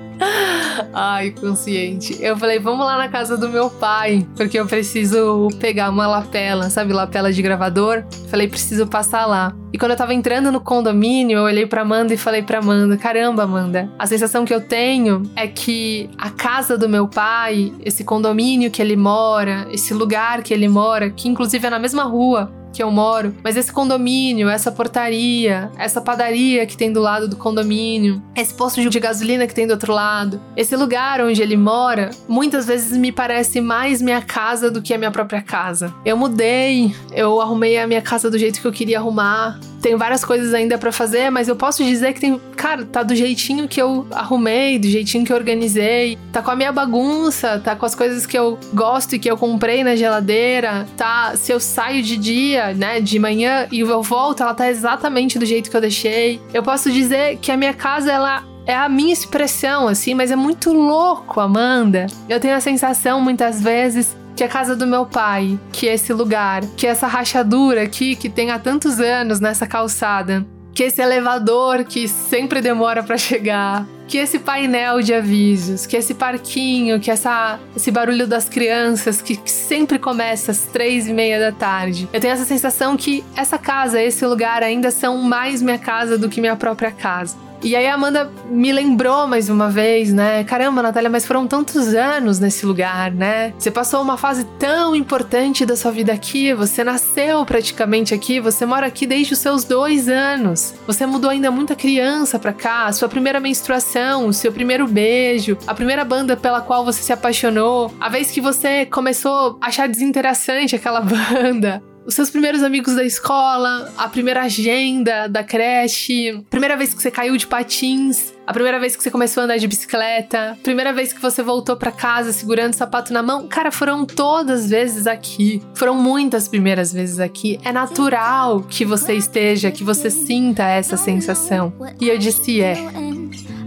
Ai, 0.93 1.31
consciente. 1.31 2.17
Eu 2.21 2.37
falei, 2.37 2.59
vamos 2.59 2.85
lá 2.85 2.97
na 2.99 3.09
casa 3.09 3.37
do 3.37 3.49
meu 3.49 3.71
pai, 3.71 4.27
porque 4.37 4.59
eu 4.59 4.67
preciso 4.67 5.49
pegar 5.59 5.91
uma 5.91 6.07
lapela, 6.07 6.71
sabe, 6.71 6.93
lapela 6.93 7.33
de 7.33 7.43
gravador? 7.43 8.05
Falei, 8.29 8.49
preciso 8.49 8.87
passar 8.87 9.27
lá. 9.27 9.55
E 9.73 9.79
quando 9.79 9.91
eu 9.91 9.97
tava 9.97 10.15
entrando 10.15 10.51
no 10.51 10.61
condomínio, 10.61 11.39
eu 11.39 11.45
olhei 11.45 11.67
pra 11.67 11.83
Amanda 11.83 12.15
e 12.15 12.17
falei 12.17 12.43
pra 12.43 12.59
Amanda: 12.59 12.97
caramba, 12.97 13.43
Amanda, 13.43 13.91
a 13.99 14.07
sensação 14.07 14.45
que 14.45 14.55
eu 14.55 14.61
tenho 14.61 15.23
é 15.37 15.47
que 15.47 16.09
a 16.17 16.31
casa 16.31 16.79
do 16.79 16.89
meu 16.89 17.07
pai, 17.07 17.73
esse 17.85 18.03
condomínio 18.05 18.71
que 18.71 18.81
ele 18.81 18.97
mora, 18.97 19.67
esse 19.71 19.93
lugar 19.93 20.43
que 20.43 20.55
ele 20.55 20.69
mora, 20.69 21.11
que 21.11 21.29
inclusive 21.29 21.67
é 21.67 21.71
na 21.71 21.79
mesma 21.79 22.05
rua 22.05 22.51
que 22.77 22.83
eu 22.83 22.91
moro, 22.91 23.35
mas 23.43 23.57
esse 23.57 23.73
condomínio, 23.73 24.51
essa 24.51 24.71
portaria, 24.71 25.71
essa 25.79 25.99
padaria 25.99 26.67
que 26.67 26.77
tem 26.77 26.93
do 26.93 27.01
lado 27.01 27.27
do 27.27 27.35
condomínio, 27.35 28.23
esse 28.37 28.53
posto 28.53 28.87
de 28.87 29.01
gasolina 29.01 29.47
que 29.47 29.55
tem 29.55 29.67
do 29.67 29.71
outro 29.71 29.95
lado, 29.95 30.39
esse 30.55 30.77
lugar 30.77 31.23
onde 31.23 31.41
ele 31.41 31.57
mora, 31.57 32.11
muitas 32.29 32.67
vezes 32.67 32.97
me 32.99 33.11
parece 33.11 33.63
mais 33.63 34.03
minha 34.03 34.21
casa 34.21 34.71
do 34.71 34.83
que 34.83 34.93
a 34.93 34.99
minha 34.99 35.11
própria 35.11 35.41
casa. 35.41 35.95
Eu 36.05 36.19
mudei, 36.19 36.95
eu 37.13 37.41
arrumei 37.41 37.79
a 37.79 37.87
minha 37.87 38.03
casa 38.03 38.31
do 38.31 38.39
jeito 38.39 38.61
que 38.61 38.67
eu 38.67 38.73
queria 38.73 38.99
arrumar. 38.99 39.59
Tenho 39.87 39.99
várias 39.99 40.25
coisas 40.25 40.53
ainda 40.53 40.77
para 40.77 40.91
fazer, 40.91 41.31
mas 41.31 41.47
eu 41.47 41.55
posso 41.55 41.85
dizer 41.85 42.13
que 42.13 42.19
tem, 42.19 42.41
cara, 42.57 42.85
tá 42.85 43.05
do 43.05 43.15
jeitinho 43.15 43.69
que 43.69 43.81
eu 43.81 44.05
arrumei, 44.11 44.81
do 44.81 44.89
jeitinho 44.89 45.25
que 45.25 45.33
eu 45.33 45.37
organizei, 45.37 46.19
tá 46.33 46.43
com 46.43 46.51
a 46.51 46.57
minha 46.57 46.73
bagunça, 46.73 47.61
tá 47.63 47.77
com 47.77 47.87
as 47.87 47.95
coisas 47.95 48.27
que 48.27 48.37
eu 48.37 48.59
gosto 48.75 49.15
e 49.15 49.19
que 49.21 49.31
eu 49.31 49.37
comprei 49.37 49.85
na 49.85 49.95
geladeira, 49.95 50.89
tá, 50.97 51.37
se 51.37 51.53
eu 51.53 51.61
saio 51.61 52.03
de 52.03 52.17
dia, 52.17 52.75
né, 52.75 53.01
de 53.01 53.17
manhã 53.21 53.69
e 53.71 53.79
eu 53.79 54.03
volto, 54.03 54.43
ela 54.43 54.55
tá 54.55 54.69
exatamente 54.69 55.39
do 55.39 55.47
jeito 55.47 55.71
que 55.71 55.77
eu 55.77 55.81
deixei. 55.81 56.41
Eu 56.53 56.65
posso 56.65 56.91
dizer 56.91 57.37
que 57.37 57.53
a 57.53 57.57
minha 57.57 57.73
casa 57.73 58.11
ela 58.11 58.43
é 58.67 58.75
a 58.75 58.89
minha 58.89 59.13
expressão, 59.13 59.87
assim, 59.87 60.15
mas 60.15 60.33
é 60.33 60.37
muito 60.37 60.73
louco, 60.73 61.39
Amanda. 61.39 62.09
Eu 62.29 62.41
tenho 62.41 62.57
a 62.57 62.61
sensação, 62.61 63.21
muitas 63.21 63.63
vezes, 63.63 64.17
que 64.37 64.45
é 64.45 64.47
a 64.47 64.51
casa 64.51 64.77
do 64.77 64.87
meu 64.87 65.07
pai, 65.07 65.59
que 65.73 65.89
é 65.89 65.95
esse 65.95 66.13
lugar, 66.13 66.63
que 66.77 66.87
é 66.87 66.91
essa 66.91 67.07
rachadura 67.07 67.83
aqui 67.83 68.15
que 68.15 68.29
tem 68.29 68.51
há 68.51 68.59
tantos 68.59 69.01
anos 69.01 69.41
nessa 69.41 69.67
calçada, 69.67 70.47
que 70.75 70.83
esse 70.83 71.01
elevador 71.01 71.85
que 71.85 72.07
sempre 72.07 72.61
demora 72.61 73.03
para 73.03 73.17
chegar, 73.17 73.87
que 74.07 74.19
esse 74.19 74.39
painel 74.39 75.01
de 75.01 75.15
avisos, 75.15 75.87
que 75.87 75.97
esse 75.97 76.13
parquinho, 76.13 77.01
que 77.01 77.11
essa, 77.11 77.59
esse 77.75 77.91
barulho 77.91 78.27
das 78.27 78.47
crianças 78.47 79.23
que, 79.23 79.37
que 79.37 79.51
sempre 79.51 79.99
começa 79.99 80.53
às 80.53 80.59
três 80.67 81.09
e 81.09 81.15
meia 81.15 81.41
da 81.41 81.51
tarde. 81.51 82.07
Eu 82.13 82.21
tenho 82.21 82.35
essa 82.35 82.45
sensação 82.45 82.95
que 82.95 83.25
essa 83.35 83.57
casa, 83.57 84.01
esse 84.03 84.25
lugar 84.27 84.63
ainda 84.63 84.91
são 84.91 85.17
mais 85.17 85.63
minha 85.63 85.79
casa 85.79 86.19
do 86.19 86.29
que 86.29 86.43
minha 86.43 86.57
própria 86.57 86.93
casa. 86.93 87.46
E 87.63 87.75
aí 87.75 87.87
a 87.87 87.95
Amanda 87.95 88.31
me 88.49 88.73
lembrou 88.73 89.27
mais 89.27 89.49
uma 89.49 89.69
vez, 89.69 90.13
né? 90.13 90.45
Caramba, 90.45 90.83
Natália, 90.83 91.11
mas 91.11 91.27
foram 91.27 91.47
tantos 91.47 91.95
anos 91.95 92.39
nesse 92.39 92.65
lugar, 92.67 93.11
né? 93.11 93.53
Você 93.59 93.71
passou 93.71 94.03
uma 94.03 94.17
fase 94.17 94.45
tão 94.59 94.95
importante 94.95 95.65
da 95.65 95.77
sua 95.77 95.91
vida 95.91 96.13
aqui, 96.13 96.53
você 96.55 96.85
nasceu 96.85 97.45
praticamente 97.45 98.15
aqui, 98.15 98.41
você 98.41 98.67
mora 98.67 98.87
aqui 98.87 99.07
desde 99.07 99.33
os 99.33 99.39
seus 99.39 99.65
dois 99.65 100.09
anos. 100.09 100.75
Você 100.87 101.07
mudou 101.07 101.31
ainda 101.31 101.51
muita 101.51 101.75
criança 101.75 102.39
pra 102.39 102.53
cá, 102.53 102.93
sua 102.93 103.09
primeira 103.09 103.41
menstruação, 103.41 104.27
o 104.27 104.33
seu 104.33 104.53
primeiro 104.53 104.87
beijo, 104.87 105.57
a 105.67 105.75
primeira 105.75 106.05
banda 106.05 106.37
pela 106.37 106.61
qual 106.61 106.85
você 106.85 107.03
se 107.03 107.13
apaixonou, 107.13 107.93
a 108.01 108.09
vez 108.09 108.31
que 108.31 108.41
você 108.41 108.87
começou 108.87 109.59
a 109.61 109.67
achar 109.67 109.89
desinteressante 109.89 110.77
aquela 110.77 111.01
banda, 111.03 111.83
os 112.07 112.15
seus 112.15 112.31
primeiros 112.31 112.63
amigos 112.63 112.95
da 112.95 113.05
escola, 113.05 113.93
a 113.99 114.09
primeira 114.09 114.43
agenda 114.43 115.27
da 115.27 115.43
creche, 115.43 116.41
primeira 116.49 116.77
vez 116.77 116.95
que 116.95 117.03
você 117.03 117.11
caiu 117.11 117.37
de 117.37 117.47
patins, 117.47 118.33
a 118.47 118.53
primeira 118.53 118.79
vez 118.79 118.95
que 118.95 119.03
você 119.03 119.11
começou 119.11 119.41
a 119.41 119.45
andar 119.45 119.57
de 119.57 119.67
bicicleta, 119.67 120.57
primeira 120.63 120.93
vez 120.93 121.13
que 121.13 121.21
você 121.21 121.43
voltou 121.43 121.77
para 121.77 121.91
casa 121.91 122.33
segurando 122.33 122.75
o 122.75 122.77
sapato 122.77 123.13
na 123.13 123.23
mão. 123.23 123.49
Cara, 123.49 123.73
foram 123.73 124.07
todas 124.07 124.71
vezes 124.71 125.09
aqui. 125.09 125.61
Foram 125.75 125.97
muitas 125.97 126.47
primeiras 126.47 126.93
vezes 126.93 127.19
aqui. 127.19 127.59
É 127.65 127.73
natural 127.73 128.61
que 128.63 128.85
você 128.85 129.15
esteja, 129.15 129.73
que 129.73 129.83
você 129.83 130.09
sinta 130.11 130.63
essa 130.63 130.97
sensação. 130.97 131.73
E 132.01 132.09
eu 132.09 132.17
disse 132.19 132.61
é. 132.61 132.75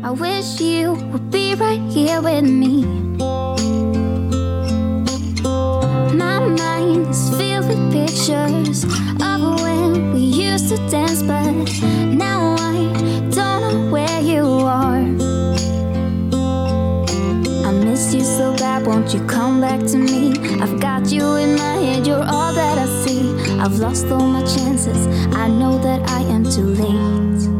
I 0.01 0.11
wish 0.11 0.63
you 0.63 0.93
would 1.11 1.29
be 1.29 1.55
right 1.55 1.81
here 1.93 2.21
with 2.21 2.43
me. 2.43 2.85
My 6.15 6.39
mind 6.39 7.09
is 7.09 7.28
filled 7.28 7.28
with 7.28 7.28
pictures 8.09 8.83
of 9.21 9.61
when 9.61 10.13
we 10.13 10.21
used 10.21 10.69
to 10.69 10.77
dance, 10.89 11.21
but 11.21 11.51
now 12.07 12.55
I 12.57 12.77
don't 13.29 13.61
know 13.61 13.91
where 13.91 14.21
you 14.21 14.43
are. 14.43 15.05
I 17.67 17.71
miss 17.71 18.13
you 18.13 18.21
so 18.21 18.55
bad, 18.57 18.87
won't 18.87 19.13
you 19.13 19.23
come 19.27 19.61
back 19.61 19.79
to 19.91 19.97
me? 19.97 20.31
I've 20.59 20.79
got 20.79 21.11
you 21.11 21.35
in 21.35 21.55
my 21.55 21.75
head, 21.85 22.07
you're 22.07 22.23
all 22.23 22.51
that 22.53 22.79
I 22.79 22.87
see. 23.05 23.31
I've 23.59 23.77
lost 23.77 24.07
all 24.07 24.25
my 24.25 24.41
chances, 24.41 25.05
I 25.35 25.47
know 25.47 25.77
that 25.77 26.09
I 26.09 26.21
am 26.21 26.43
too 26.43 26.65
late. 26.65 27.58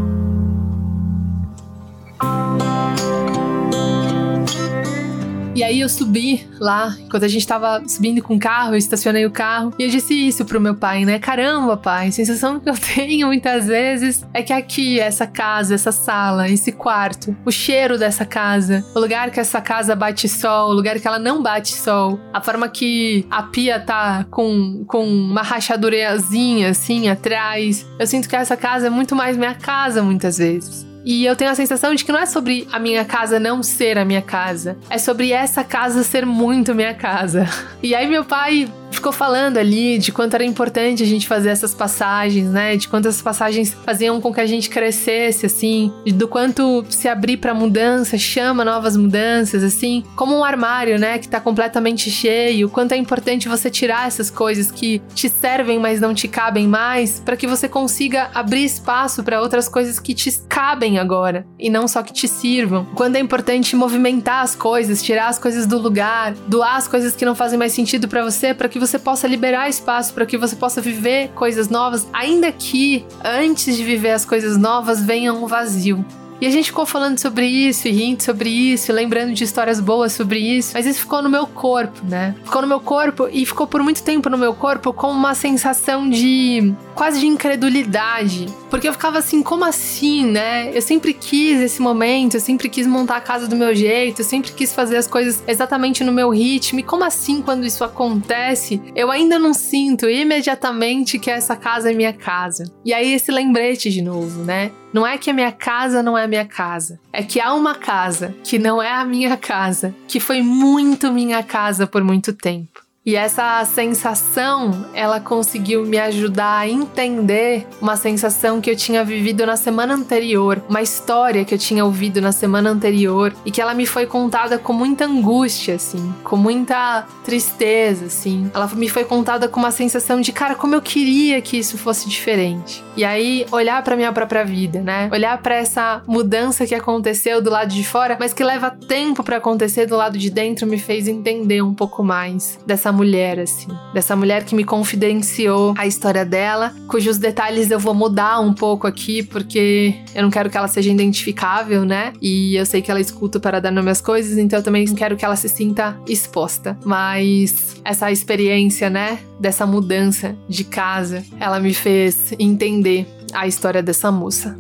E 5.59 5.63
aí 5.63 5.81
eu 5.81 5.89
subi 5.89 6.47
lá, 6.57 6.95
enquanto 7.01 7.25
a 7.25 7.27
gente 7.27 7.45
tava 7.45 7.83
subindo 7.85 8.23
com 8.23 8.37
o 8.37 8.39
carro, 8.39 8.75
eu 8.75 8.77
estacionei 8.77 9.25
o 9.25 9.29
carro 9.29 9.73
e 9.77 9.83
eu 9.83 9.89
disse 9.89 10.13
isso 10.13 10.45
pro 10.45 10.61
meu 10.61 10.73
pai, 10.73 11.03
né? 11.03 11.19
Caramba, 11.19 11.75
pai, 11.75 12.07
a 12.07 12.11
sensação 12.13 12.61
que 12.61 12.69
eu 12.69 12.75
tenho 12.95 13.27
muitas 13.27 13.67
vezes 13.67 14.25
é 14.33 14.41
que 14.41 14.53
aqui, 14.53 15.01
essa 15.01 15.27
casa, 15.27 15.75
essa 15.75 15.91
sala, 15.91 16.47
esse 16.49 16.71
quarto, 16.71 17.35
o 17.45 17.51
cheiro 17.51 17.97
dessa 17.97 18.25
casa, 18.25 18.85
o 18.95 19.01
lugar 19.01 19.31
que 19.31 19.39
essa 19.41 19.59
casa 19.59 19.97
bate 19.97 20.29
sol, 20.29 20.69
o 20.69 20.73
lugar 20.73 20.97
que 20.97 21.05
ela 21.05 21.19
não 21.19 21.43
bate 21.43 21.75
sol, 21.75 22.17
a 22.33 22.39
forma 22.39 22.69
que 22.69 23.27
a 23.29 23.43
pia 23.43 23.81
tá 23.81 24.25
com, 24.31 24.85
com 24.87 25.05
uma 25.05 25.41
rachadurazinha 25.41 26.69
assim 26.69 27.09
atrás, 27.09 27.85
eu 27.99 28.07
sinto 28.07 28.29
que 28.29 28.35
essa 28.37 28.55
casa 28.55 28.87
é 28.87 28.89
muito 28.89 29.13
mais 29.13 29.35
minha 29.35 29.55
casa 29.55 30.01
muitas 30.01 30.37
vezes. 30.37 30.88
E 31.05 31.25
eu 31.25 31.35
tenho 31.35 31.51
a 31.51 31.55
sensação 31.55 31.95
de 31.95 32.03
que 32.03 32.11
não 32.11 32.19
é 32.19 32.25
sobre 32.25 32.67
a 32.71 32.79
minha 32.79 33.05
casa 33.05 33.39
não 33.39 33.63
ser 33.63 33.97
a 33.97 34.05
minha 34.05 34.21
casa, 34.21 34.77
é 34.89 34.97
sobre 34.97 35.31
essa 35.31 35.63
casa 35.63 36.03
ser 36.03 36.25
muito 36.25 36.75
minha 36.75 36.93
casa. 36.93 37.47
E 37.81 37.95
aí 37.95 38.07
meu 38.07 38.25
pai 38.25 38.69
ficou 38.91 39.11
falando 39.11 39.57
ali 39.57 39.97
de 39.97 40.11
quanto 40.11 40.33
era 40.33 40.43
importante 40.43 41.03
a 41.03 41.05
gente 41.05 41.27
fazer 41.27 41.49
essas 41.49 41.73
passagens, 41.73 42.49
né? 42.49 42.75
De 42.75 42.87
quanto 42.87 43.07
essas 43.07 43.21
passagens 43.21 43.75
faziam 43.85 44.19
com 44.19 44.33
que 44.33 44.41
a 44.41 44.45
gente 44.45 44.69
crescesse, 44.69 45.45
assim, 45.45 45.91
do 46.13 46.27
quanto 46.27 46.85
se 46.89 47.07
abrir 47.07 47.37
para 47.37 47.53
mudança 47.53 48.17
chama 48.17 48.65
novas 48.65 48.97
mudanças, 48.97 49.63
assim, 49.63 50.03
como 50.15 50.37
um 50.37 50.43
armário, 50.43 50.99
né? 50.99 51.17
Que 51.17 51.27
tá 51.27 51.39
completamente 51.39 52.09
cheio, 52.09 52.69
quanto 52.69 52.93
é 52.93 52.97
importante 52.97 53.47
você 53.47 53.69
tirar 53.69 54.07
essas 54.07 54.29
coisas 54.29 54.71
que 54.71 55.01
te 55.13 55.29
servem, 55.29 55.79
mas 55.79 56.01
não 56.01 56.13
te 56.13 56.27
cabem 56.27 56.67
mais, 56.67 57.19
para 57.19 57.37
que 57.37 57.47
você 57.47 57.67
consiga 57.67 58.29
abrir 58.33 58.63
espaço 58.63 59.23
para 59.23 59.41
outras 59.41 59.67
coisas 59.67 59.99
que 59.99 60.13
te 60.13 60.29
cabem 60.47 60.99
agora 60.99 61.45
e 61.57 61.69
não 61.69 61.87
só 61.87 62.01
que 62.01 62.13
te 62.13 62.27
sirvam. 62.27 62.85
Quando 62.95 63.15
é 63.15 63.19
importante 63.19 63.75
movimentar 63.75 64.43
as 64.43 64.55
coisas, 64.55 65.01
tirar 65.01 65.27
as 65.27 65.39
coisas 65.39 65.65
do 65.65 65.77
lugar, 65.77 66.33
doar 66.47 66.75
as 66.75 66.87
coisas 66.87 67.15
que 67.15 67.25
não 67.25 67.35
fazem 67.35 67.57
mais 67.57 67.73
sentido 67.73 68.07
para 68.07 68.23
você, 68.23 68.53
para 68.53 68.67
que 68.67 68.78
que 68.79 68.87
você 68.87 68.97
possa 68.97 69.27
liberar 69.27 69.67
espaço 69.67 70.13
para 70.13 70.25
que 70.25 70.37
você 70.37 70.55
possa 70.55 70.79
viver 70.79 71.29
coisas 71.35 71.67
novas, 71.67 72.07
ainda 72.13 72.49
que 72.51 73.05
antes 73.23 73.75
de 73.75 73.83
viver 73.83 74.11
as 74.11 74.23
coisas 74.23 74.55
novas 74.57 75.03
venha 75.03 75.33
um 75.33 75.45
vazio. 75.45 76.05
E 76.41 76.47
a 76.47 76.49
gente 76.49 76.67
ficou 76.67 76.85
falando 76.85 77.19
sobre 77.19 77.45
isso 77.45 77.87
e 77.87 77.91
rindo 77.91 78.23
sobre 78.23 78.49
isso, 78.49 78.93
lembrando 78.93 79.33
de 79.33 79.43
histórias 79.43 79.79
boas 79.79 80.13
sobre 80.13 80.39
isso, 80.39 80.71
mas 80.73 80.85
isso 80.85 81.01
ficou 81.01 81.21
no 81.21 81.29
meu 81.29 81.45
corpo, 81.45 81.99
né? 82.05 82.35
Ficou 82.45 82.61
no 82.61 82.67
meu 82.67 82.79
corpo 82.79 83.27
e 83.31 83.45
ficou 83.45 83.67
por 83.67 83.83
muito 83.83 84.01
tempo 84.03 84.29
no 84.29 84.37
meu 84.37 84.53
corpo 84.53 84.93
com 84.93 85.11
uma 85.11 85.35
sensação 85.35 86.09
de 86.09 86.73
quase 86.95 87.19
de 87.19 87.27
incredulidade. 87.27 88.45
Porque 88.69 88.87
eu 88.87 88.93
ficava 88.93 89.17
assim, 89.17 89.43
como 89.43 89.65
assim, 89.65 90.25
né? 90.25 90.71
Eu 90.73 90.81
sempre 90.81 91.13
quis 91.13 91.59
esse 91.59 91.81
momento, 91.81 92.35
eu 92.35 92.39
sempre 92.39 92.69
quis 92.69 92.87
montar 92.87 93.17
a 93.17 93.21
casa 93.21 93.47
do 93.47 93.55
meu 93.55 93.75
jeito, 93.75 94.21
eu 94.21 94.25
sempre 94.25 94.51
quis 94.51 94.73
fazer 94.73 94.97
as 94.97 95.07
coisas 95.07 95.43
exatamente 95.47 96.03
no 96.03 96.11
meu 96.11 96.29
ritmo. 96.29 96.79
E 96.79 96.83
como 96.83 97.03
assim, 97.03 97.41
quando 97.41 97.65
isso 97.65 97.83
acontece, 97.83 98.81
eu 98.95 99.11
ainda 99.11 99.37
não 99.37 99.53
sinto 99.53 100.09
imediatamente 100.09 101.19
que 101.19 101.29
essa 101.29 101.55
casa 101.55 101.91
é 101.91 101.93
minha 101.93 102.13
casa? 102.13 102.71
E 102.85 102.93
aí 102.93 103.13
esse 103.13 103.31
lembrete 103.31 103.89
de 103.89 104.01
novo, 104.01 104.43
né? 104.43 104.71
Não 104.91 105.05
é 105.05 105.17
que 105.17 105.29
a 105.29 105.33
minha 105.33 105.51
casa 105.51 106.01
não 106.01 106.17
é 106.17 106.25
minha 106.27 106.45
casa. 106.45 106.99
É 107.13 107.21
que 107.21 107.39
há 107.39 107.53
uma 107.53 107.75
casa 107.75 108.35
que 108.43 108.57
não 108.57 108.81
é 108.81 108.91
a 108.91 109.05
minha 109.05 109.37
casa, 109.37 109.93
que 110.07 110.19
foi 110.19 110.41
muito 110.41 111.11
minha 111.11 111.43
casa 111.43 111.85
por 111.85 112.03
muito 112.03 112.33
tempo. 112.33 112.88
E 113.09 113.15
essa 113.15 113.65
sensação, 113.65 114.85
ela 114.93 115.19
conseguiu 115.19 115.83
me 115.83 115.97
ajudar 115.97 116.59
a 116.59 116.69
entender 116.69 117.65
uma 117.81 117.95
sensação 117.95 118.61
que 118.61 118.69
eu 118.69 118.75
tinha 118.75 119.03
vivido 119.03 119.47
na 119.47 119.57
semana 119.57 119.95
anterior, 119.95 120.61
uma 120.69 120.83
história 120.83 121.43
que 121.43 121.55
eu 121.55 121.57
tinha 121.57 121.83
ouvido 121.83 122.21
na 122.21 122.31
semana 122.31 122.69
anterior 122.69 123.33
e 123.43 123.49
que 123.49 123.59
ela 123.59 123.73
me 123.73 123.87
foi 123.87 124.05
contada 124.05 124.59
com 124.59 124.73
muita 124.73 125.05
angústia, 125.05 125.73
assim, 125.73 126.13
com 126.23 126.37
muita 126.37 127.07
tristeza, 127.23 128.05
assim. 128.05 128.51
Ela 128.53 128.67
me 128.75 128.87
foi 128.87 129.03
contada 129.03 129.47
com 129.47 129.59
uma 129.59 129.71
sensação 129.71 130.21
de, 130.21 130.31
cara, 130.31 130.53
como 130.53 130.75
eu 130.75 130.81
queria 130.81 131.41
que 131.41 131.57
isso 131.57 131.79
fosse 131.79 132.07
diferente. 132.07 132.83
E 132.95 133.03
aí 133.03 133.43
olhar 133.51 133.81
para 133.81 133.95
minha 133.95 134.13
própria 134.13 134.45
vida, 134.45 134.81
né? 134.81 135.09
Olhar 135.11 135.35
para 135.41 135.55
essa 135.55 136.03
mudança 136.05 136.67
que 136.67 136.75
aconteceu 136.75 137.41
do 137.41 137.49
lado 137.49 137.73
de 137.73 137.83
fora, 137.83 138.15
mas 138.19 138.33
que 138.33 138.43
leva 138.43 138.69
tempo 138.69 139.23
para 139.23 139.37
acontecer 139.37 139.87
do 139.87 139.95
lado 139.95 140.15
de 140.15 140.29
dentro, 140.29 140.67
me 140.67 140.77
fez 140.77 141.07
entender 141.07 141.63
um 141.63 141.73
pouco 141.73 142.03
mais 142.03 142.59
dessa 142.67 142.98
mulher, 142.99 143.39
assim. 143.39 143.67
Dessa 143.93 144.13
mulher 144.13 144.43
que 144.43 144.53
me 144.53 144.65
confidenciou 144.65 145.73
a 145.77 145.87
história 145.87 146.25
dela, 146.25 146.73
cujos 146.87 147.17
detalhes 147.17 147.71
eu 147.71 147.79
vou 147.79 147.93
mudar 147.93 148.41
um 148.41 148.53
pouco 148.53 148.85
aqui, 148.85 149.23
porque 149.23 149.95
eu 150.13 150.21
não 150.21 150.29
quero 150.29 150.49
que 150.49 150.57
ela 150.57 150.67
seja 150.67 150.91
identificável, 150.91 151.85
né? 151.85 152.11
E 152.21 152.57
eu 152.57 152.65
sei 152.65 152.81
que 152.81 152.91
ela 152.91 152.99
escuta 152.99 153.39
para 153.39 153.61
dar 153.61 153.71
nome 153.71 153.89
às 153.89 154.01
coisas, 154.01 154.37
então 154.37 154.59
eu 154.59 154.63
também 154.63 154.85
não 154.85 154.95
quero 154.95 155.15
que 155.15 155.23
ela 155.23 155.37
se 155.37 155.47
sinta 155.47 155.97
exposta. 156.05 156.77
Mas 156.83 157.81
essa 157.85 158.11
experiência, 158.11 158.89
né, 158.89 159.19
dessa 159.39 159.65
mudança 159.65 160.35
de 160.49 160.65
casa, 160.65 161.23
ela 161.39 161.59
me 161.59 161.73
fez 161.73 162.33
entender 162.37 163.07
a 163.33 163.47
história 163.47 163.81
dessa 163.81 164.11
moça. 164.11 164.59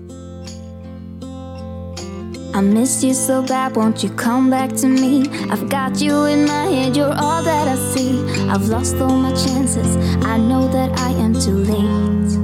I 2.51 2.61
missed 2.61 3.03
you 3.03 3.13
so 3.13 3.41
bad, 3.41 3.75
won't 3.75 4.03
you 4.03 4.09
come 4.09 4.49
back 4.49 4.71
to 4.77 4.87
me? 4.87 5.29
I've 5.49 5.69
got 5.69 6.01
you 6.01 6.25
in 6.25 6.45
my 6.45 6.65
head, 6.65 6.95
you're 6.97 7.13
all 7.13 7.43
that 7.43 7.67
I 7.67 7.75
see. 7.93 8.21
I've 8.49 8.67
lost 8.67 8.95
all 8.97 9.15
my 9.15 9.31
chances, 9.33 9.95
I 10.25 10.37
know 10.37 10.67
that 10.67 10.97
I 10.99 11.11
am 11.11 11.33
too 11.33 11.53
late. 11.53 12.37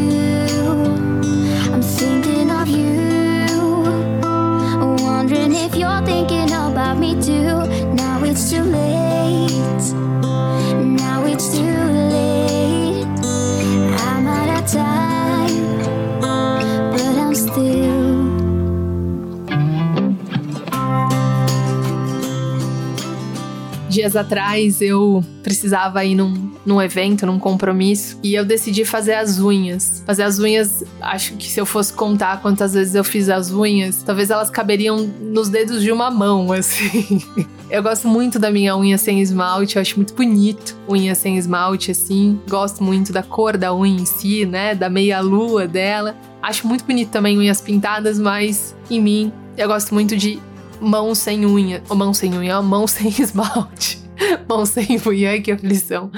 I'm 1.72 1.82
thinking 1.82 2.50
of 2.50 2.68
you. 2.68 2.96
Wondering 5.02 5.52
if 5.52 5.74
you're 5.76 6.02
thinking 6.04 6.50
about 6.52 6.98
me 6.98 7.14
too. 7.22 7.66
Now 7.94 8.22
it's 8.24 8.50
too 8.50 8.62
late, 8.62 9.09
dias 24.00 24.16
atrás 24.16 24.80
eu 24.80 25.22
precisava 25.42 26.02
ir 26.04 26.14
num, 26.14 26.50
num 26.64 26.80
evento, 26.80 27.26
num 27.26 27.38
compromisso, 27.38 28.18
e 28.22 28.34
eu 28.34 28.44
decidi 28.44 28.84
fazer 28.84 29.14
as 29.14 29.38
unhas. 29.38 30.02
Fazer 30.06 30.22
as 30.22 30.38
unhas, 30.38 30.82
acho 31.02 31.34
que 31.34 31.46
se 31.46 31.60
eu 31.60 31.66
fosse 31.66 31.92
contar 31.92 32.40
quantas 32.40 32.72
vezes 32.72 32.94
eu 32.94 33.04
fiz 33.04 33.28
as 33.28 33.50
unhas, 33.50 34.02
talvez 34.02 34.30
elas 34.30 34.48
caberiam 34.48 34.98
nos 35.20 35.50
dedos 35.50 35.82
de 35.82 35.92
uma 35.92 36.10
mão, 36.10 36.50
assim. 36.52 37.22
Eu 37.68 37.82
gosto 37.82 38.08
muito 38.08 38.38
da 38.38 38.50
minha 38.50 38.76
unha 38.76 38.96
sem 38.96 39.20
esmalte, 39.20 39.76
eu 39.76 39.82
acho 39.82 39.96
muito 39.96 40.14
bonito 40.14 40.76
unha 40.88 41.14
sem 41.14 41.36
esmalte, 41.36 41.90
assim. 41.90 42.40
Gosto 42.48 42.82
muito 42.82 43.12
da 43.12 43.22
cor 43.22 43.58
da 43.58 43.74
unha 43.74 44.00
em 44.00 44.06
si, 44.06 44.46
né? 44.46 44.74
Da 44.74 44.88
meia-lua 44.88 45.68
dela. 45.68 46.16
Acho 46.42 46.66
muito 46.66 46.84
bonito 46.84 47.10
também 47.10 47.38
unhas 47.38 47.60
pintadas, 47.60 48.18
mas 48.18 48.74
em 48.90 49.00
mim 49.00 49.32
eu 49.56 49.68
gosto 49.68 49.92
muito 49.92 50.16
de 50.16 50.40
mão 50.80 51.14
sem 51.14 51.44
unha. 51.44 51.82
Mão 51.88 52.14
sem 52.14 52.34
unha, 52.34 52.60
mão 52.62 52.86
sem 52.86 53.08
esmalte. 53.20 54.00
mão 54.48 54.64
sem 54.66 55.00
unha, 55.06 55.40
que 55.40 55.52
aflição. 55.52 56.10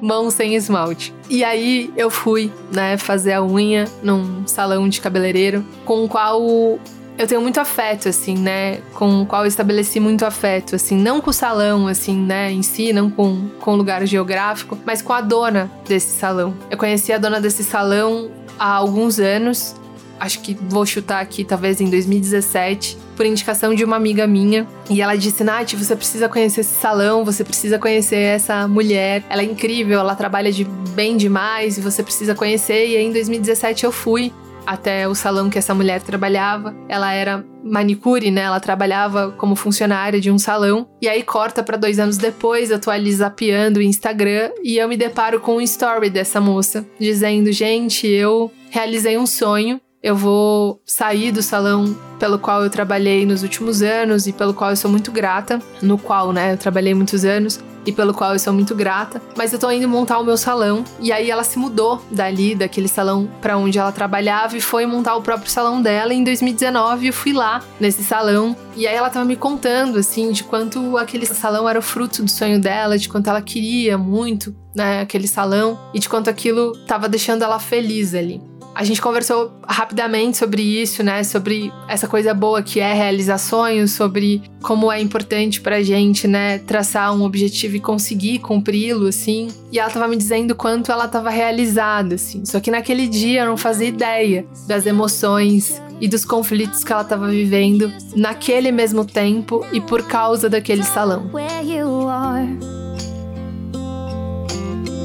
Mão 0.00 0.30
sem 0.30 0.54
esmalte. 0.54 1.14
E 1.28 1.44
aí 1.44 1.92
eu 1.96 2.10
fui, 2.10 2.52
né, 2.72 2.96
fazer 2.96 3.32
a 3.32 3.42
unha 3.42 3.86
num 4.02 4.46
salão 4.46 4.88
de 4.88 5.00
cabeleireiro 5.00 5.64
com 5.84 6.04
o 6.04 6.08
qual 6.08 6.78
eu 7.18 7.26
tenho 7.26 7.40
muito 7.40 7.58
afeto, 7.58 8.08
assim, 8.08 8.36
né? 8.36 8.76
Com 8.94 9.22
o 9.22 9.26
qual 9.26 9.42
eu 9.42 9.48
estabeleci 9.48 9.98
muito 9.98 10.24
afeto, 10.24 10.76
assim, 10.76 10.96
não 10.96 11.20
com 11.20 11.30
o 11.30 11.32
salão, 11.32 11.88
assim, 11.88 12.16
né, 12.16 12.52
em 12.52 12.62
si, 12.62 12.92
não 12.92 13.10
com, 13.10 13.48
com 13.58 13.72
o 13.72 13.76
lugar 13.76 14.06
geográfico, 14.06 14.78
mas 14.86 15.02
com 15.02 15.12
a 15.12 15.20
dona 15.20 15.68
desse 15.86 16.16
salão. 16.16 16.54
Eu 16.70 16.78
conheci 16.78 17.12
a 17.12 17.18
dona 17.18 17.40
desse 17.40 17.64
salão 17.64 18.30
há 18.56 18.72
alguns 18.72 19.18
anos, 19.18 19.74
acho 20.18 20.40
que 20.40 20.54
vou 20.54 20.84
chutar 20.84 21.20
aqui, 21.20 21.44
talvez 21.44 21.80
em 21.80 21.88
2017 21.90 23.08
por 23.18 23.26
indicação 23.26 23.74
de 23.74 23.84
uma 23.84 23.96
amiga 23.96 24.26
minha. 24.28 24.66
E 24.88 25.02
ela 25.02 25.16
disse: 25.16 25.42
Nath, 25.42 25.74
você 25.74 25.96
precisa 25.96 26.28
conhecer 26.28 26.60
esse 26.60 26.80
salão, 26.80 27.24
você 27.24 27.42
precisa 27.42 27.78
conhecer 27.78 28.16
essa 28.16 28.68
mulher. 28.68 29.24
Ela 29.28 29.42
é 29.42 29.44
incrível, 29.44 29.98
ela 29.98 30.14
trabalha 30.14 30.52
de 30.52 30.64
bem 30.94 31.16
demais 31.16 31.76
e 31.76 31.80
você 31.80 32.02
precisa 32.02 32.34
conhecer. 32.34 32.86
E 32.86 32.96
aí, 32.96 33.04
em 33.04 33.12
2017 33.12 33.84
eu 33.84 33.92
fui 33.92 34.32
até 34.64 35.08
o 35.08 35.14
salão 35.14 35.48
que 35.48 35.58
essa 35.58 35.74
mulher 35.74 36.02
trabalhava. 36.02 36.76
Ela 36.88 37.12
era 37.12 37.44
manicure, 37.64 38.30
né? 38.30 38.42
Ela 38.42 38.60
trabalhava 38.60 39.32
como 39.32 39.56
funcionária 39.56 40.20
de 40.20 40.30
um 40.30 40.38
salão. 40.38 40.86
E 41.00 41.08
aí 41.08 41.22
corta 41.22 41.62
para 41.62 41.76
dois 41.76 41.98
anos 41.98 42.18
depois, 42.18 42.70
eu 42.70 42.78
tô 42.78 42.90
ali 42.90 43.10
zapeando 43.12 43.80
o 43.80 43.82
Instagram 43.82 44.50
e 44.62 44.76
eu 44.76 44.88
me 44.88 44.96
deparo 44.96 45.40
com 45.40 45.56
um 45.56 45.60
story 45.60 46.08
dessa 46.08 46.40
moça 46.40 46.86
dizendo: 47.00 47.50
gente, 47.50 48.06
eu 48.06 48.52
realizei 48.70 49.18
um 49.18 49.26
sonho 49.26 49.80
eu 50.02 50.14
vou 50.14 50.80
sair 50.84 51.32
do 51.32 51.42
salão 51.42 51.96
pelo 52.18 52.38
qual 52.38 52.62
eu 52.62 52.70
trabalhei 52.70 53.24
nos 53.24 53.42
últimos 53.42 53.82
anos 53.82 54.26
e 54.26 54.32
pelo 54.32 54.54
qual 54.54 54.70
eu 54.70 54.76
sou 54.76 54.90
muito 54.90 55.10
grata, 55.12 55.60
no 55.82 55.98
qual, 55.98 56.32
né, 56.32 56.52
eu 56.52 56.58
trabalhei 56.58 56.94
muitos 56.94 57.24
anos 57.24 57.60
e 57.86 57.92
pelo 57.92 58.12
qual 58.12 58.32
eu 58.32 58.38
sou 58.38 58.52
muito 58.52 58.74
grata, 58.74 59.22
mas 59.36 59.52
eu 59.52 59.58
tô 59.58 59.70
indo 59.70 59.88
montar 59.88 60.18
o 60.18 60.24
meu 60.24 60.36
salão 60.36 60.84
e 61.00 61.10
aí 61.10 61.30
ela 61.30 61.42
se 61.42 61.58
mudou 61.58 62.02
dali, 62.10 62.54
daquele 62.54 62.88
salão 62.88 63.28
para 63.40 63.56
onde 63.56 63.78
ela 63.78 63.90
trabalhava 63.90 64.56
e 64.56 64.60
foi 64.60 64.84
montar 64.84 65.16
o 65.16 65.22
próprio 65.22 65.50
salão 65.50 65.80
dela. 65.80 66.12
Em 66.12 66.22
2019 66.22 67.06
eu 67.06 67.12
fui 67.12 67.32
lá 67.32 67.62
nesse 67.80 68.04
salão 68.04 68.54
e 68.76 68.86
aí 68.86 68.94
ela 68.94 69.08
tava 69.08 69.24
me 69.24 69.36
contando 69.36 69.98
assim 69.98 70.32
de 70.32 70.44
quanto 70.44 70.98
aquele 70.98 71.24
salão 71.24 71.68
era 71.68 71.78
o 71.78 71.82
fruto 71.82 72.22
do 72.22 72.30
sonho 72.30 72.60
dela, 72.60 72.98
de 72.98 73.08
quanto 73.08 73.30
ela 73.30 73.40
queria 73.40 73.96
muito, 73.96 74.54
né, 74.74 75.00
aquele 75.00 75.26
salão 75.26 75.78
e 75.94 75.98
de 75.98 76.08
quanto 76.08 76.28
aquilo 76.28 76.72
tava 76.86 77.08
deixando 77.08 77.42
ela 77.42 77.58
feliz 77.58 78.14
ali. 78.14 78.40
A 78.74 78.84
gente 78.84 79.02
conversou 79.02 79.52
rapidamente 79.66 80.36
sobre 80.36 80.62
isso, 80.62 81.02
né? 81.02 81.24
Sobre 81.24 81.72
essa 81.88 82.06
coisa 82.06 82.32
boa 82.32 82.62
que 82.62 82.78
é 82.78 82.92
realizar 82.92 83.38
sonhos, 83.38 83.92
sobre 83.92 84.42
como 84.62 84.90
é 84.90 85.00
importante 85.00 85.60
pra 85.60 85.82
gente, 85.82 86.28
né? 86.28 86.58
Traçar 86.58 87.12
um 87.14 87.22
objetivo 87.22 87.76
e 87.76 87.80
conseguir 87.80 88.38
cumpri-lo, 88.38 89.08
assim. 89.08 89.48
E 89.72 89.78
ela 89.78 89.90
tava 89.90 90.06
me 90.06 90.16
dizendo 90.16 90.54
quanto 90.54 90.92
ela 90.92 91.08
tava 91.08 91.30
realizada, 91.30 92.14
assim. 92.14 92.44
Só 92.44 92.60
que 92.60 92.70
naquele 92.70 93.08
dia 93.08 93.40
eu 93.40 93.46
não 93.46 93.56
fazia 93.56 93.88
ideia 93.88 94.46
das 94.66 94.86
emoções 94.86 95.82
e 96.00 96.06
dos 96.06 96.24
conflitos 96.24 96.84
que 96.84 96.92
ela 96.92 97.02
estava 97.02 97.28
vivendo 97.28 97.92
naquele 98.14 98.70
mesmo 98.70 99.04
tempo 99.04 99.66
e 99.72 99.80
por 99.80 100.06
causa 100.06 100.48
daquele 100.48 100.84
salão. 100.84 101.28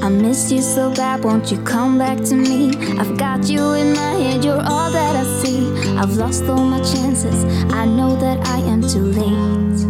I 0.04 0.10
miss 0.10 0.52
you 0.52 0.60
so 0.60 0.92
bad, 0.94 1.24
won't 1.24 1.50
you 1.50 1.56
come 1.62 1.96
back 1.96 2.18
to 2.24 2.34
me? 2.34 2.76
I've 2.98 3.16
got 3.16 3.48
you 3.48 3.72
in 3.72 3.94
my 3.94 4.12
head, 4.22 4.44
you're 4.44 4.60
all 4.60 4.90
that 4.90 5.16
I 5.16 5.24
see. 5.42 5.66
I've 5.96 6.18
lost 6.18 6.44
all 6.44 6.62
my 6.62 6.80
chances, 6.80 7.42
I 7.72 7.86
know 7.86 8.14
that 8.16 8.46
I 8.46 8.58
am 8.58 8.82
too 8.82 9.00
late. 9.00 9.86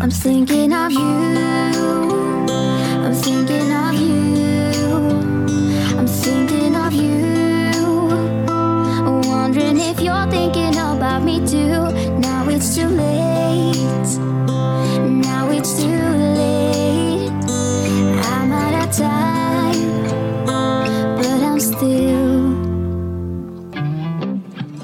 I'm 0.00 0.10
thinking 0.10 0.72
of 0.72 0.90
you, 0.90 0.98
I'm 3.04 3.14
thinking 3.14 3.70
of 3.70 3.94
you, 3.94 4.16
I'm 5.96 6.08
thinking 6.08 6.74
of 6.74 6.92
you. 6.92 7.22
Wondering 9.30 9.78
if 9.78 10.00
you're 10.00 10.26
thinking 10.28 10.76
about 10.76 11.22
me 11.22 11.38
too. 11.46 11.92
Now 12.18 12.48
it's 12.48 12.74
too 12.74 12.88
late, 12.88 14.18
now 15.08 15.50
it's 15.52 15.80
too 15.80 15.86
late. 15.86 16.21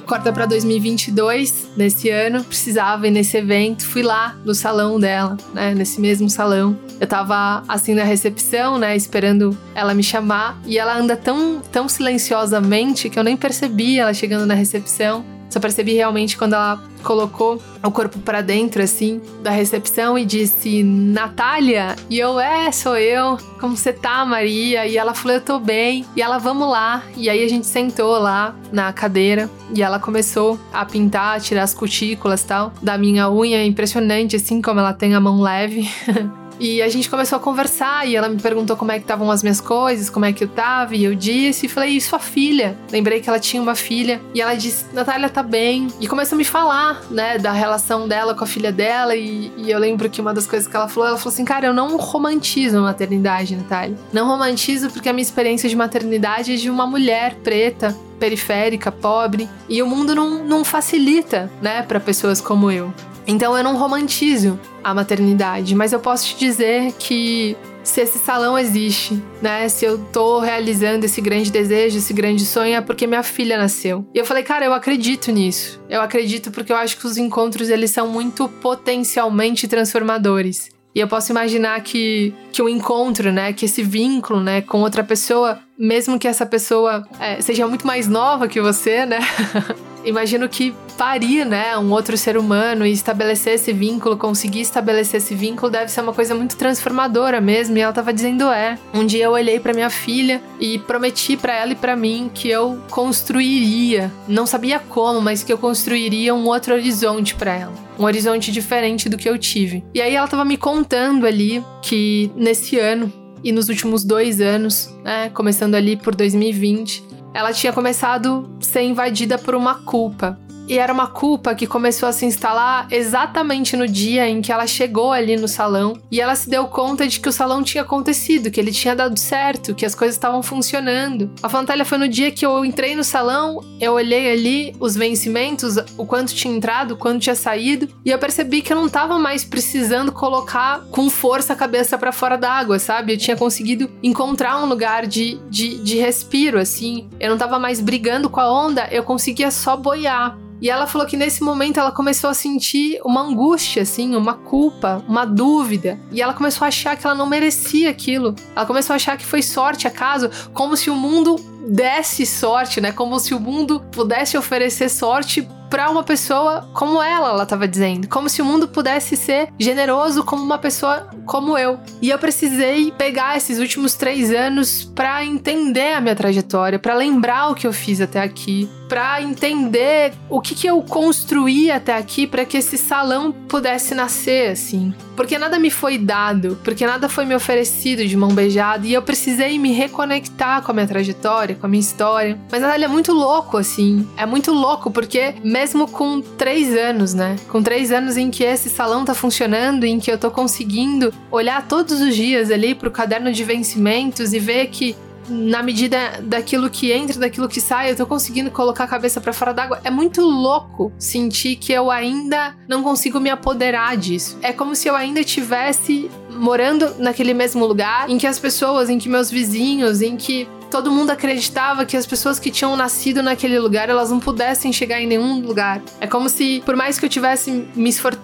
Corta 0.09 0.33
para 0.33 0.47
2022, 0.47 1.69
nesse 1.77 2.09
ano, 2.09 2.43
precisava 2.43 3.07
ir 3.07 3.11
nesse 3.11 3.37
evento, 3.37 3.85
fui 3.85 4.03
lá 4.03 4.35
no 4.43 4.55
salão 4.55 4.99
dela, 4.99 5.37
né, 5.53 5.75
nesse 5.75 6.01
mesmo 6.01 6.31
salão. 6.31 6.79
Eu 6.99 7.07
tava 7.07 7.63
assim 7.69 7.93
na 7.93 8.05
recepção, 8.05 8.79
né, 8.79 8.97
esperando 8.97 9.55
ela 9.75 9.93
me 9.93 10.03
chamar, 10.03 10.59
e 10.65 10.79
ela 10.79 10.97
anda 10.97 11.15
tão 11.15 11.61
tão 11.71 11.91
silenciosamente 11.91 13.11
que 13.11 13.19
eu 13.19 13.23
nem 13.23 13.37
percebi 13.37 13.99
ela 13.99 14.15
chegando 14.15 14.47
na 14.47 14.55
recepção. 14.55 15.23
Só 15.49 15.59
percebi 15.61 15.95
realmente 15.95 16.37
quando 16.37 16.55
ela 16.55 16.83
colocou 17.03 17.61
o 17.83 17.91
corpo 17.91 18.19
para 18.19 18.41
dentro, 18.43 18.83
assim, 18.83 19.21
da 19.43 19.51
recepção 19.51 20.19
e 20.19 20.25
disse: 20.25 20.83
Natália? 20.83 21.97
E 22.11 22.19
eu, 22.19 22.39
é, 22.39 22.71
sou 22.71 22.97
eu. 22.97 23.39
Como 23.61 23.77
você 23.77 23.93
tá, 23.93 24.25
Maria? 24.25 24.87
E 24.87 24.97
ela 24.97 25.15
falou: 25.15 25.37
eu 25.37 25.41
tô 25.41 25.59
bem. 25.59 26.05
E 26.15 26.23
ela, 26.23 26.39
vamos 26.39 26.69
lá. 26.69 27.03
E 27.17 27.31
aí 27.31 27.43
a 27.45 27.49
gente 27.49 27.67
sentou 27.67 28.19
lá 28.19 28.55
na 28.73 28.93
cadeira 28.93 29.49
e 29.75 29.83
ela 29.83 29.99
começou 29.99 30.59
a 30.73 30.85
pintar, 30.85 31.37
a 31.37 31.41
tirar 31.41 31.63
as 31.63 31.75
cutículas 31.75 32.43
tal 32.43 32.73
da 32.83 32.99
minha 32.99 33.31
unha. 33.31 33.65
Impressionante, 33.65 34.37
assim, 34.37 34.61
como 34.61 34.81
ela 34.81 34.93
tem 34.93 35.15
a 35.15 35.21
mão 35.21 35.41
leve. 35.41 35.89
E 36.61 36.83
a 36.83 36.89
gente 36.89 37.09
começou 37.09 37.37
a 37.37 37.41
conversar 37.41 38.07
e 38.07 38.17
ela 38.17 38.29
me 38.29 38.41
perguntou 38.41 38.77
como 38.77 38.91
é 38.91 38.97
que 38.97 39.05
estavam 39.05 39.31
as 39.31 39.43
minhas 39.43 39.61
coisas, 39.61 40.11
como 40.11 40.25
é 40.25 40.33
que 40.33 40.45
eu 40.45 40.49
tava, 40.49 40.95
e 40.95 41.05
eu 41.05 41.15
disse, 41.15 41.67
e 41.67 41.69
falei, 41.69 41.97
e 41.97 42.01
sua 42.01 42.19
filha? 42.19 42.77
Lembrei 42.91 43.21
que 43.21 43.29
ela 43.29 43.39
tinha 43.39 43.63
uma 43.63 43.75
filha, 43.75 44.21
e 44.35 44.41
ela 44.41 44.55
disse, 44.55 44.87
Natália 44.93 45.29
tá 45.29 45.43
bem. 45.43 45.89
E 46.01 46.09
começou 46.09 46.37
a 46.37 46.39
me 46.39 46.45
falar, 46.45 47.03
né, 47.11 47.39
da 47.39 47.53
relação 47.53 48.09
dela 48.09 48.35
com 48.35 48.45
a 48.45 48.47
filha 48.47 48.73
dela, 48.73 49.15
e, 49.15 49.53
e 49.57 49.71
eu 49.71 49.79
lembro 49.79 50.11
que 50.11 50.21
uma 50.21 50.35
das 50.35 50.47
coisas 50.47 50.69
que 50.69 50.77
ela 50.77 50.89
falou, 50.89 51.09
ela 51.09 51.19
falou 51.19 51.33
assim, 51.33 51.45
cara, 51.45 51.67
eu 51.67 51.75
não 51.75 51.97
romantizo 51.97 52.79
a 52.79 52.83
maternidade, 52.83 53.55
Natália. 53.55 53.97
Não 54.13 54.27
romantizo 54.27 54.91
porque 54.91 55.09
a 55.09 55.13
minha 55.13 55.23
experiência 55.23 55.69
de 55.69 55.77
maternidade 55.77 56.55
é 56.55 56.57
de 56.57 56.69
uma 56.69 56.87
mulher 56.87 57.35
preta, 57.37 57.97
periférica, 58.19 58.91
pobre, 58.91 59.49
e 59.69 59.83
o 59.83 59.87
mundo 59.87 60.15
não, 60.15 60.45
não 60.45 60.65
facilita, 60.65 61.51
né, 61.63 61.83
para 61.83 62.01
pessoas 62.01 62.41
como 62.41 62.71
eu. 62.71 62.93
Então 63.29 63.55
eu 63.55 63.63
não 63.63 63.77
romantizo 63.77 64.59
a 64.83 64.95
maternidade, 64.95 65.75
mas 65.75 65.93
eu 65.93 66.01
posso 66.01 66.29
te 66.29 66.39
dizer 66.39 66.93
que 66.99 67.55
se 67.85 68.01
esse 68.01 68.19
salão 68.19 68.59
existe, 68.59 69.23
né? 69.43 69.69
Se 69.69 69.85
eu 69.85 69.99
tô 69.99 70.41
realizando 70.41 71.05
esse 71.05 71.21
grande 71.21 71.51
desejo, 71.51 71.99
esse 71.99 72.13
grande 72.15 72.45
sonho, 72.47 72.75
é 72.75 72.81
porque 72.81 73.07
minha 73.07 73.23
filha 73.23 73.59
nasceu. 73.59 74.07
E 74.15 74.19
eu 74.19 74.25
falei, 74.25 74.43
cara, 74.43 74.65
eu 74.65 74.73
acredito 74.73 75.31
nisso. 75.31 75.79
Eu 75.91 76.01
acredito 76.01 76.51
porque 76.51 76.73
eu 76.73 76.77
acho 76.77 76.97
que 76.97 77.07
os 77.07 77.19
encontros 77.19 77.69
eles 77.69 77.91
são 77.91 78.09
muito 78.09 78.49
potencialmente 78.49 79.69
transformadores. 79.69 80.71
E 80.95 81.01
eu 81.01 81.07
posso 81.07 81.31
imaginar 81.31 81.81
que, 81.83 82.35
que 82.51 82.63
o 82.63 82.69
encontro, 82.69 83.31
né, 83.31 83.53
que 83.53 83.67
esse 83.67 83.83
vínculo, 83.83 84.41
né, 84.41 84.63
com 84.63 84.81
outra 84.81 85.05
pessoa, 85.05 85.61
mesmo 85.79 86.19
que 86.19 86.27
essa 86.27 86.47
pessoa 86.47 87.07
é, 87.21 87.41
seja 87.41 87.67
muito 87.69 87.87
mais 87.87 88.09
nova 88.09 88.49
que 88.49 88.61
você, 88.61 89.05
né, 89.07 89.21
imagino 90.05 90.49
que 90.49 90.75
parir, 90.99 91.47
né, 91.47 91.79
um 91.79 91.93
outro 91.93 92.19
ser 92.19 92.37
humano 92.37 92.85
e 92.85 92.91
estabelecer 92.91 93.55
esse 93.55 93.73
vínculo, 93.73 94.17
conseguir 94.17 94.63
estabelecer 94.63 95.19
esse 95.19 95.33
vínculo 95.33 95.71
deve 95.71 95.93
ser 95.93 96.01
uma 96.01 96.13
coisa 96.13 96.35
muito 96.35 96.57
transformadora 96.57 97.41
mesmo. 97.41 97.79
E 97.79 97.81
ela 97.81 97.93
tava 97.93 98.13
dizendo 98.13 98.51
é. 98.51 98.77
Um 98.93 99.07
dia 99.07 99.27
eu 99.27 99.31
olhei 99.31 99.61
para 99.61 99.73
minha 99.73 99.89
filha 99.91 100.43
e 100.59 100.79
prometi 100.81 101.37
para 101.37 101.55
ela 101.55 101.73
e 101.73 101.77
para 101.77 101.95
mim 101.95 102.29
que 102.35 102.51
eu 102.51 102.81
construiria, 102.91 104.13
não 104.27 104.45
sabia 104.45 104.81
como, 104.81 105.21
mas 105.21 105.45
que 105.45 105.53
eu 105.53 105.59
construiria 105.59 106.35
um 106.35 106.47
outro 106.47 106.75
horizonte 106.75 107.37
para 107.37 107.55
ela, 107.55 107.75
um 107.97 108.05
horizonte 108.05 108.51
diferente 108.51 109.09
do 109.09 109.17
que 109.17 109.29
eu 109.29 109.39
tive. 109.39 109.85
E 109.95 110.03
aí 110.03 110.17
ela 110.17 110.27
tava 110.27 110.45
me 110.45 110.57
contando 110.57 111.27
ali 111.27 111.65
que 111.81 112.33
nesse 112.35 112.77
ano 112.77 113.13
e 113.45 113.53
nos 113.53 113.69
últimos 113.69 114.03
dois 114.03 114.41
anos, 114.41 114.93
né, 115.05 115.31
começando 115.31 115.77
ali 115.77 115.97
por 115.97 116.13
2020, 116.17 117.05
ela 117.33 117.53
tinha 117.53 117.73
começado 117.73 118.51
a 118.61 118.65
ser 118.65 118.83
invadida 118.83 119.39
por 119.39 119.55
uma 119.55 119.77
culpa. 119.77 120.37
E 120.69 120.79
era 120.79 120.93
uma 120.93 121.07
culpa 121.07 121.55
que 121.55 121.67
começou 121.67 122.07
a 122.07 122.13
se 122.13 122.27
instalar 122.27 122.87
exatamente 122.91 123.75
no 123.75 123.89
dia 123.89 124.29
em 124.29 124.43
que 124.43 124.53
ela 124.53 124.67
chegou 124.67 125.13
ali 125.13 125.35
no 125.35 125.49
salão 125.49 125.99
e 126.11 126.21
ela 126.21 126.35
se 126.35 126.51
deu 126.51 126.67
conta 126.67 127.09
de 127.09 127.21
que 127.21 127.29
o 127.29 127.33
salão 127.33 127.63
tinha 127.63 127.83
acontecido, 127.83 128.51
que 128.51 128.61
ele 128.61 128.71
tinha 128.71 128.95
dado 128.95 129.19
certo, 129.19 129.75
que 129.75 129.87
as 129.87 129.95
coisas 129.95 130.15
estavam 130.15 130.43
funcionando. 130.43 131.31
A 131.43 131.49
Fantália 131.49 131.87
foi 131.87 131.97
no 131.97 132.07
dia 132.07 132.31
que 132.31 132.45
eu 132.45 132.67
entrei 132.67 132.95
no 132.95 133.03
salão, 133.03 133.65
eu 133.81 133.95
olhei 133.95 134.31
ali 134.31 134.77
os 134.79 134.95
vencimentos, 134.95 135.77
o 135.97 136.05
quanto 136.05 136.35
tinha 136.35 136.55
entrado, 136.55 136.93
o 136.93 136.97
quanto 136.99 137.23
tinha 137.23 137.35
saído, 137.35 137.89
e 138.05 138.11
eu 138.11 138.19
percebi 138.19 138.61
que 138.61 138.71
eu 138.71 138.77
não 138.77 138.91
tava 138.91 139.19
mais 139.19 139.45
precisando 139.45 140.13
colocar 140.13 140.83
com 140.91 141.09
força 141.09 141.55
a 141.55 141.57
cabeça 141.57 141.97
para 141.97 142.13
fora 142.13 142.37
d'água, 142.37 142.79
sabe? 142.79 143.15
Eu 143.15 143.19
tinha 143.19 143.37
conseguido 143.39 143.91
encontrar 144.03 144.63
um 144.63 144.67
lugar 144.67 145.07
de, 145.07 145.41
de, 145.49 145.79
de 145.79 145.97
respiro, 145.97 146.59
assim. 146.59 147.09
Eu 147.19 147.31
não 147.31 147.39
tava 147.39 147.59
mais 147.59 147.81
brigando 147.81 148.29
com 148.29 148.41
a 148.41 148.53
onda, 148.53 148.87
eu 148.91 149.03
conseguia 149.03 149.51
só 149.51 149.75
boiar. 149.75 150.37
E 150.61 150.71
ela 150.71 150.87
falou 150.87 151.07
que 151.07 151.17
nesse 151.17 151.43
momento 151.43 151.79
ela 151.79 151.93
começou 151.93 152.29
a 152.31 152.35
sentir 152.35 153.01
uma 153.05 153.23
angústia, 153.23 153.83
assim, 153.83 154.17
uma 154.17 154.35
culpa, 154.35 155.05
uma 155.09 155.25
dúvida. 155.25 155.99
E 156.11 156.21
ela 156.21 156.35
começou 156.35 156.65
a 156.65 156.69
achar 156.69 156.97
que 156.97 157.07
ela 157.07 157.15
não 157.15 157.27
merecia 157.27 157.91
aquilo. 157.91 158.35
Ela 158.55 158.67
começou 158.67 158.95
a 158.95 158.97
achar 158.97 159.17
que 159.17 159.25
foi 159.25 159.43
sorte, 159.43 159.87
acaso, 159.87 160.31
como 160.53 160.77
se 160.77 160.91
o 160.91 160.95
mundo 160.95 161.37
desse 161.69 162.25
sorte, 162.25 162.81
né? 162.81 162.93
Como 162.93 163.19
se 163.21 163.35
o 163.35 163.41
mundo 163.41 163.81
pudesse 163.93 164.37
oferecer 164.37 164.89
sorte 164.89 165.47
para 165.69 165.91
uma 165.91 166.03
pessoa 166.03 166.69
como 166.73 167.03
ela, 167.03 167.29
ela 167.29 167.43
estava 167.43 167.69
dizendo. 167.69 168.09
Como 168.09 168.29
se 168.29 168.41
o 168.41 168.45
mundo 168.45 168.67
pudesse 168.69 169.17
ser 169.17 169.49
generoso 169.59 170.25
como 170.25 170.43
uma 170.43 170.59
pessoa 170.59 171.11
como 171.27 171.59
eu. 171.59 171.79
E 172.01 172.11
eu 172.11 172.19
precisei 172.19 172.91
pegar 172.91 173.37
esses 173.37 173.59
últimos 173.59 173.95
três 173.95 174.33
anos 174.33 174.85
para 174.85 175.25
entender 175.25 175.93
a 175.93 176.01
minha 176.01 176.17
trajetória, 176.17 176.79
para 176.79 176.95
lembrar 176.95 177.51
o 177.51 177.55
que 177.55 177.67
eu 177.67 177.73
fiz 177.73 178.01
até 178.01 178.23
aqui, 178.23 178.69
para 178.89 179.23
entender 179.23 180.13
o 180.29 180.41
que, 180.41 180.55
que 180.55 180.67
eu 180.67 180.83
construí 180.83 181.71
até 181.71 181.97
aqui 181.97 182.27
para 182.27 182.45
que 182.45 182.57
esse 182.57 182.79
salão 182.79 183.31
pudesse 183.31 183.95
nascer 183.95 184.51
assim. 184.51 184.95
Porque 185.15 185.37
nada 185.37 185.59
me 185.59 185.69
foi 185.69 185.99
dado, 185.99 186.59
porque 186.63 186.87
nada 186.87 187.09
foi 187.09 187.25
me 187.25 187.35
oferecido 187.35 188.07
de 188.07 188.17
mão 188.17 188.31
beijada 188.31 188.87
e 188.87 188.93
eu 188.93 189.03
precisei 189.03 189.59
me 189.59 189.73
reconectar 189.73 190.63
com 190.63 190.71
a 190.71 190.75
minha 190.75 190.87
trajetória, 190.87 191.57
com 191.57 191.67
a 191.67 191.69
minha 191.69 191.81
história. 191.81 192.39
Mas 192.51 192.63
Natália 192.63 192.87
é 192.87 192.89
muito 192.89 193.13
louco, 193.13 193.57
assim. 193.57 194.09
É 194.17 194.25
muito 194.25 194.53
louco 194.53 194.91
porque 194.91 195.35
mesmo 195.43 195.89
com 195.89 196.21
três 196.21 196.75
anos, 196.77 197.15
né? 197.15 197.35
Com 197.49 197.63
três 197.63 197.91
anos 197.91 198.17
em 198.17 198.31
que 198.31 198.45
esse 198.45 198.71
salão 198.71 199.05
tá 199.05 199.13
funcionando, 199.13 199.85
em 199.85 199.99
que 199.99 200.11
eu 200.11 200.19
tô 200.19 200.31
conseguindo 200.31 201.13
olhar 201.31 201.67
todos 201.67 202.01
os 202.01 202.15
dias 202.15 202.51
ali 202.51 202.75
pro 202.75 202.91
caderno 202.91 203.33
de 203.33 203.43
vencimentos 203.43 204.33
e 204.33 204.39
ver 204.39 204.69
que 204.69 204.97
na 205.29 205.63
medida 205.63 206.21
daquilo 206.23 206.71
que 206.71 206.93
entra, 206.93 207.19
daquilo 207.19 207.49
que 207.49 207.61
sai, 207.61 207.91
eu 207.91 207.97
tô 207.97 208.07
conseguindo 208.07 208.51
colocar 208.51 208.85
a 208.85 208.89
cabeça 208.89 209.21
para 209.21 209.33
fora 209.33 209.53
d'água. 209.53 209.81
É 209.85 209.91
muito 209.91 210.21
louco 210.21 210.93
sentir 210.99 211.57
que 211.57 211.73
eu 211.73 211.91
ainda 211.91 212.55
não 212.69 212.83
consigo 212.83 213.21
me 213.21 213.31
apoderar 213.31 213.97
disso. 213.97 214.39
É 214.43 214.53
como 214.53 214.75
se 214.75 214.89
eu 214.89 214.97
ainda 214.97 215.23
tivesse 215.23 216.11
morando 216.31 216.95
naquele 216.99 217.35
mesmo 217.35 217.67
lugar, 217.67 218.09
em 218.09 218.19
que 218.19 218.27
as 218.27 218.39
pessoas, 218.39 218.89
em 218.89 218.99
que 218.99 219.09
meus 219.09 219.31
vizinhos, 219.31 220.01
em 220.01 220.17
que 220.17 220.49
todo 220.71 220.91
mundo 220.91 221.11
acreditava 221.11 221.85
que 221.85 221.97
as 221.97 222.07
pessoas 222.07 222.39
que 222.39 222.51
tinham 222.51 222.77
nascido 222.77 223.23
naquele 223.23 223.59
lugar, 223.59 223.89
elas 223.89 224.11
não 224.11 224.21
pudessem 224.21 224.73
chegar 224.73 225.01
em 225.01 225.07
nenhum 225.07 225.41
lugar. 225.41 225.81
É 226.01 226.07
como 226.07 226.29
se, 226.29 226.63
por 226.65 226.77
mais 226.77 226.99
que 226.99 227.05
eu 227.05 227.09
tivesse 227.09 227.69
me 227.75 227.89
esfor... 227.89 228.17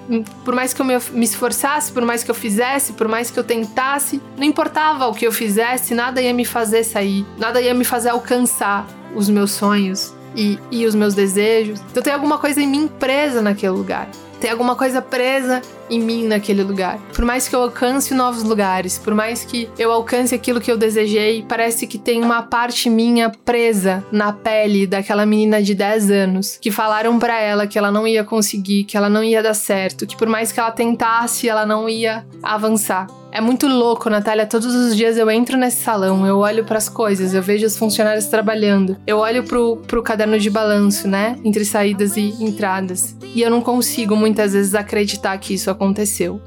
por 0.45 0.55
mais 0.55 0.73
que 0.73 0.81
eu 0.81 0.85
me 0.85 1.25
esforçasse, 1.25 1.93
por 1.93 2.05
mais 2.05 2.23
que 2.23 2.31
eu 2.31 2.35
fizesse, 2.35 2.93
por 2.93 3.09
mais 3.09 3.31
que 3.31 3.39
eu 3.39 3.45
tentasse, 3.45 4.21
não 4.37 4.45
importava 4.45 5.07
o 5.07 5.15
que 5.15 5.27
eu 5.27 5.33
fizesse, 5.33 5.95
nada 5.95 6.21
ia 6.21 6.33
me 6.33 6.45
fazer 6.45 6.85
sair, 6.85 7.25
nada 7.39 7.61
ia 7.61 7.75
me 7.75 7.85
fazer 7.85 8.11
alcançar 8.11 8.87
os 9.15 9.29
meus 9.29 9.53
sonhos. 9.53 10.15
E, 10.37 10.59
e 10.69 10.85
os 10.85 10.97
meus 10.97 11.15
desejos. 11.15 11.81
Então 11.93 12.03
tem 12.03 12.13
alguma 12.13 12.39
coisa 12.39 12.61
em 12.61 12.67
mim 12.67 12.89
presa 12.89 13.41
naquele 13.41 13.71
lugar. 13.71 14.09
Tem 14.45 14.51
alguma 14.51 14.77
coisa 14.77 15.01
presa 15.01 15.63
em 15.89 15.99
mim 15.99 16.27
naquele 16.27 16.63
lugar. 16.63 16.99
Por 17.15 17.25
mais 17.25 17.49
que 17.49 17.57
eu 17.57 17.63
alcance 17.63 18.13
novos 18.13 18.43
lugares, 18.43 18.99
por 18.99 19.15
mais 19.15 19.43
que 19.43 19.71
eu 19.79 19.91
alcance 19.91 20.35
aquilo 20.35 20.61
que 20.61 20.71
eu 20.71 20.77
desejei, 20.77 21.43
parece 21.49 21.87
que 21.87 21.97
tem 21.97 22.23
uma 22.23 22.43
parte 22.43 22.91
minha 22.91 23.31
presa 23.31 24.05
na 24.13 24.35
pele 24.35 24.87
daquela 24.87 25.25
menina 25.25 25.63
de 25.63 25.75
10 25.75 26.11
anos 26.11 26.59
que 26.61 26.71
falaram 26.71 27.19
para 27.19 27.41
ela 27.41 27.67
que 27.67 27.79
ela 27.79 27.91
não 27.91 28.07
ia 28.07 28.23
conseguir, 28.23 28.85
que 28.85 28.99
ela 28.99 29.09
não 29.09 29.25
ia 29.25 29.43
dar 29.43 29.55
certo, 29.55 30.07
que 30.07 30.15
por 30.15 30.29
mais 30.29 30.53
que 30.53 30.61
ela 30.61 30.71
tentasse, 30.71 31.49
ela 31.49 31.65
não 31.65 31.89
ia 31.89 32.27
avançar. 32.43 33.07
É 33.35 33.41
muito 33.41 33.67
louco, 33.67 34.09
Natália. 34.09 34.47
Todos 34.47 34.73
os 34.73 34.95
dias 34.95 35.19
eu 35.19 35.29
entro 35.29 35.57
nesse 35.57 35.83
salão, 35.83 36.25
eu 36.25 36.39
olho 36.39 36.65
para 36.65 36.79
as 36.79 36.89
coisas, 36.89 37.35
eu 37.35 37.43
vejo 37.43 37.67
os 37.67 37.77
funcionários 37.77 38.27
trabalhando, 38.27 38.97
eu 39.09 39.19
olho 39.19 39.43
pro, 39.43 39.79
pro 39.89 40.05
caderno 40.05 40.39
de 40.39 40.49
balanço, 40.49 41.09
né? 41.09 41.37
Entre 41.43 41.65
saídas 41.65 42.17
e 42.17 42.33
entradas. 42.41 43.17
E 43.35 43.43
eu 43.43 43.51
não 43.51 43.61
consigo 43.61 44.15
muitas 44.15 44.53
vezes 44.53 44.73
acreditar 44.73 45.37
que 45.39 45.53
isso 45.53 45.69
aconteceu. 45.69 46.41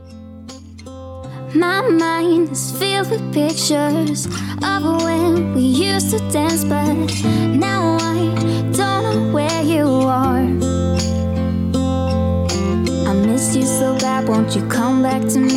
My 1.53 1.81
mind 1.91 2.53
is 2.53 2.71
filled 2.71 3.11
with 3.11 3.21
pictures 3.33 4.25
of 4.63 5.03
when 5.03 5.53
we 5.55 5.93
used 5.93 6.11
to 6.11 6.19
dance, 6.31 6.63
but 6.63 6.95
now 7.53 7.97
I 7.97 8.31
don't 8.71 9.03
know 9.03 9.33
where 9.33 9.61
you 9.61 10.07
are. 10.07 10.47
miss 13.37 13.55
you 13.55 13.63
so 13.63 13.95
bad, 13.99 14.27
won't 14.27 14.55
you 14.55 14.65
come 14.67 15.03
back 15.03 15.21
to 15.27 15.39
me? 15.39 15.56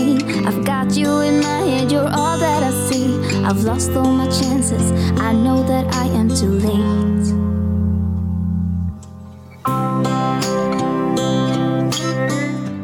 You 1.01 1.21
in 1.21 1.41
my 1.41 1.61
head, 1.61 1.91
you're 1.91 2.13
all 2.13 2.37
that 2.37 2.63
I 2.63 2.71
see. 2.91 3.17
I've 3.43 3.65
lost 3.65 3.93
all 3.93 4.13
my 4.13 4.27
chances, 4.27 4.93
I 5.19 5.33
know 5.33 5.63
that 5.63 5.87
I 5.95 6.05
am 6.09 6.29
too 6.29 6.51
late. 6.51 7.20